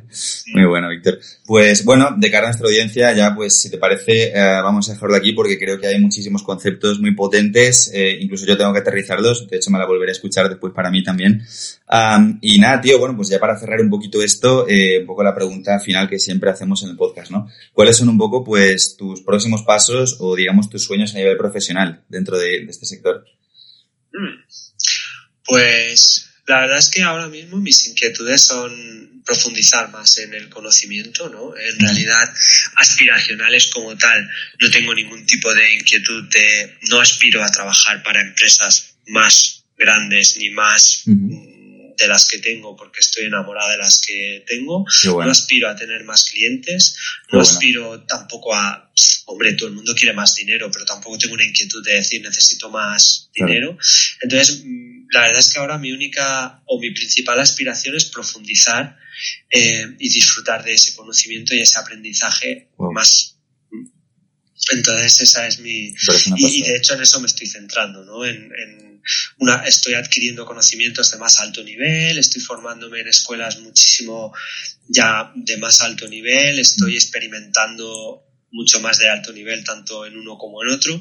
[0.55, 1.19] Muy bueno, Víctor.
[1.45, 4.93] Pues bueno, de cara a nuestra audiencia, ya pues si te parece, eh, vamos a
[4.93, 8.73] dejarlo de aquí porque creo que hay muchísimos conceptos muy potentes, eh, incluso yo tengo
[8.73, 11.43] que aterrizarlos, de hecho me la volveré a escuchar después para mí también.
[12.41, 15.35] y nada, tío, bueno, pues ya para cerrar un poquito esto, eh, un poco la
[15.35, 17.49] pregunta final que siempre hacemos en el podcast, ¿no?
[17.73, 22.03] ¿Cuáles son un poco pues tus próximos pasos o digamos tus sueños a nivel profesional
[22.09, 23.25] dentro de, este sector?
[24.13, 24.43] Mm.
[25.45, 31.29] Pues La verdad es que ahora mismo mis inquietudes son profundizar más en el conocimiento,
[31.29, 31.55] ¿no?
[31.55, 32.33] En realidad,
[32.77, 34.27] aspiracionales como tal,
[34.59, 40.39] no tengo ningún tipo de inquietud de, no aspiro a trabajar para empresas más grandes
[40.39, 44.87] ni más de las que tengo porque estoy enamorada de las que tengo.
[45.05, 46.97] No aspiro a tener más clientes,
[47.31, 48.91] no aspiro tampoco a,
[49.27, 52.71] hombre, todo el mundo quiere más dinero, pero tampoco tengo una inquietud de decir necesito
[52.71, 53.77] más dinero.
[54.23, 58.97] Entonces, mm, la verdad es que ahora mi única o mi principal aspiración es profundizar
[59.51, 63.39] eh, y disfrutar de ese conocimiento y ese aprendizaje más
[64.71, 65.95] entonces esa es mi...
[66.37, 68.25] Y, de hecho en eso me estoy centrando, ¿no?
[68.25, 68.53] En,
[69.39, 74.35] una, estoy adquiriendo conocimientos de más alto nivel, estoy formándome en escuelas muchísimo
[74.87, 80.37] ya de más alto nivel, estoy experimentando mucho más de alto nivel tanto en uno
[80.37, 81.01] como en otro.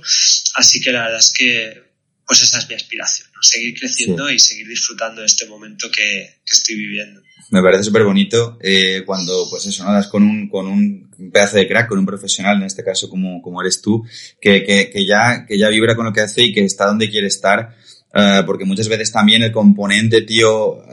[0.53, 1.87] Así que la verdad es que
[2.28, 6.53] pues esa es mi aspiración, seguir creciendo y seguir disfrutando de este momento que, que
[6.53, 9.93] estoy viviendo me parece súper bonito eh, cuando, pues eso, ¿no?
[9.93, 13.41] Das con un, con un pedazo de crack, con un profesional, en este caso como,
[13.41, 14.03] como eres tú,
[14.41, 17.09] que, que, que, ya, que ya vibra con lo que hace y que está donde
[17.09, 17.75] quiere estar.
[18.13, 20.84] Uh, porque muchas veces también el componente, tío, uh,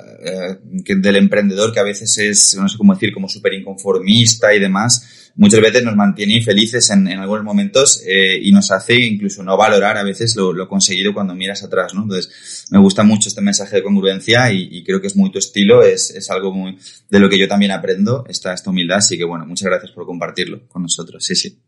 [0.97, 5.24] del emprendedor, que a veces es, no sé cómo decir, como súper inconformista y demás,
[5.37, 9.57] muchas veces nos mantiene infelices en, en algunos momentos eh, y nos hace incluso no
[9.57, 12.03] valorar a veces lo, lo, conseguido cuando miras atrás, ¿no?
[12.03, 15.39] Entonces, me gusta mucho este mensaje de congruencia y, y, creo que es muy tu
[15.39, 16.79] estilo, es, es algo muy
[17.11, 20.07] de lo que yo también aprendo, esta, esta humildad, así que bueno, muchas gracias por
[20.07, 21.59] compartirlo con nosotros, sí, sí.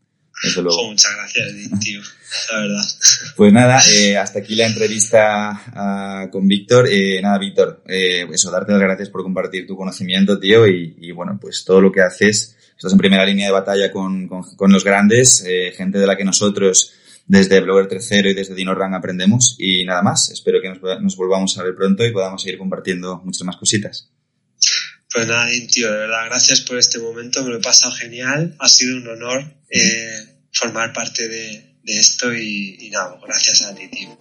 [0.43, 0.89] Desde luego.
[0.89, 1.99] muchas gracias, tío,
[2.51, 2.81] la verdad.
[3.35, 6.87] Pues nada, eh, hasta aquí la entrevista uh, con Víctor.
[6.89, 11.11] Eh, nada, Víctor, eh, eso, darte las gracias por compartir tu conocimiento, tío, y, y
[11.11, 14.83] bueno, pues todo lo que haces estás en primera línea de batalla con, con, los
[14.83, 16.93] grandes, eh, gente de la que nosotros
[17.25, 19.55] desde Blogger Tercero y desde DinoRang aprendemos.
[19.57, 23.21] Y nada más, espero que nos, nos, volvamos a ver pronto y podamos seguir compartiendo
[23.25, 24.09] muchas más cositas.
[25.11, 28.69] Pues nada, tío, de verdad, gracias por este momento, me lo he pasado genial, ha
[28.69, 33.87] sido un honor eh, formar parte de, de esto y, y nada, gracias a ti,
[33.87, 34.17] tío.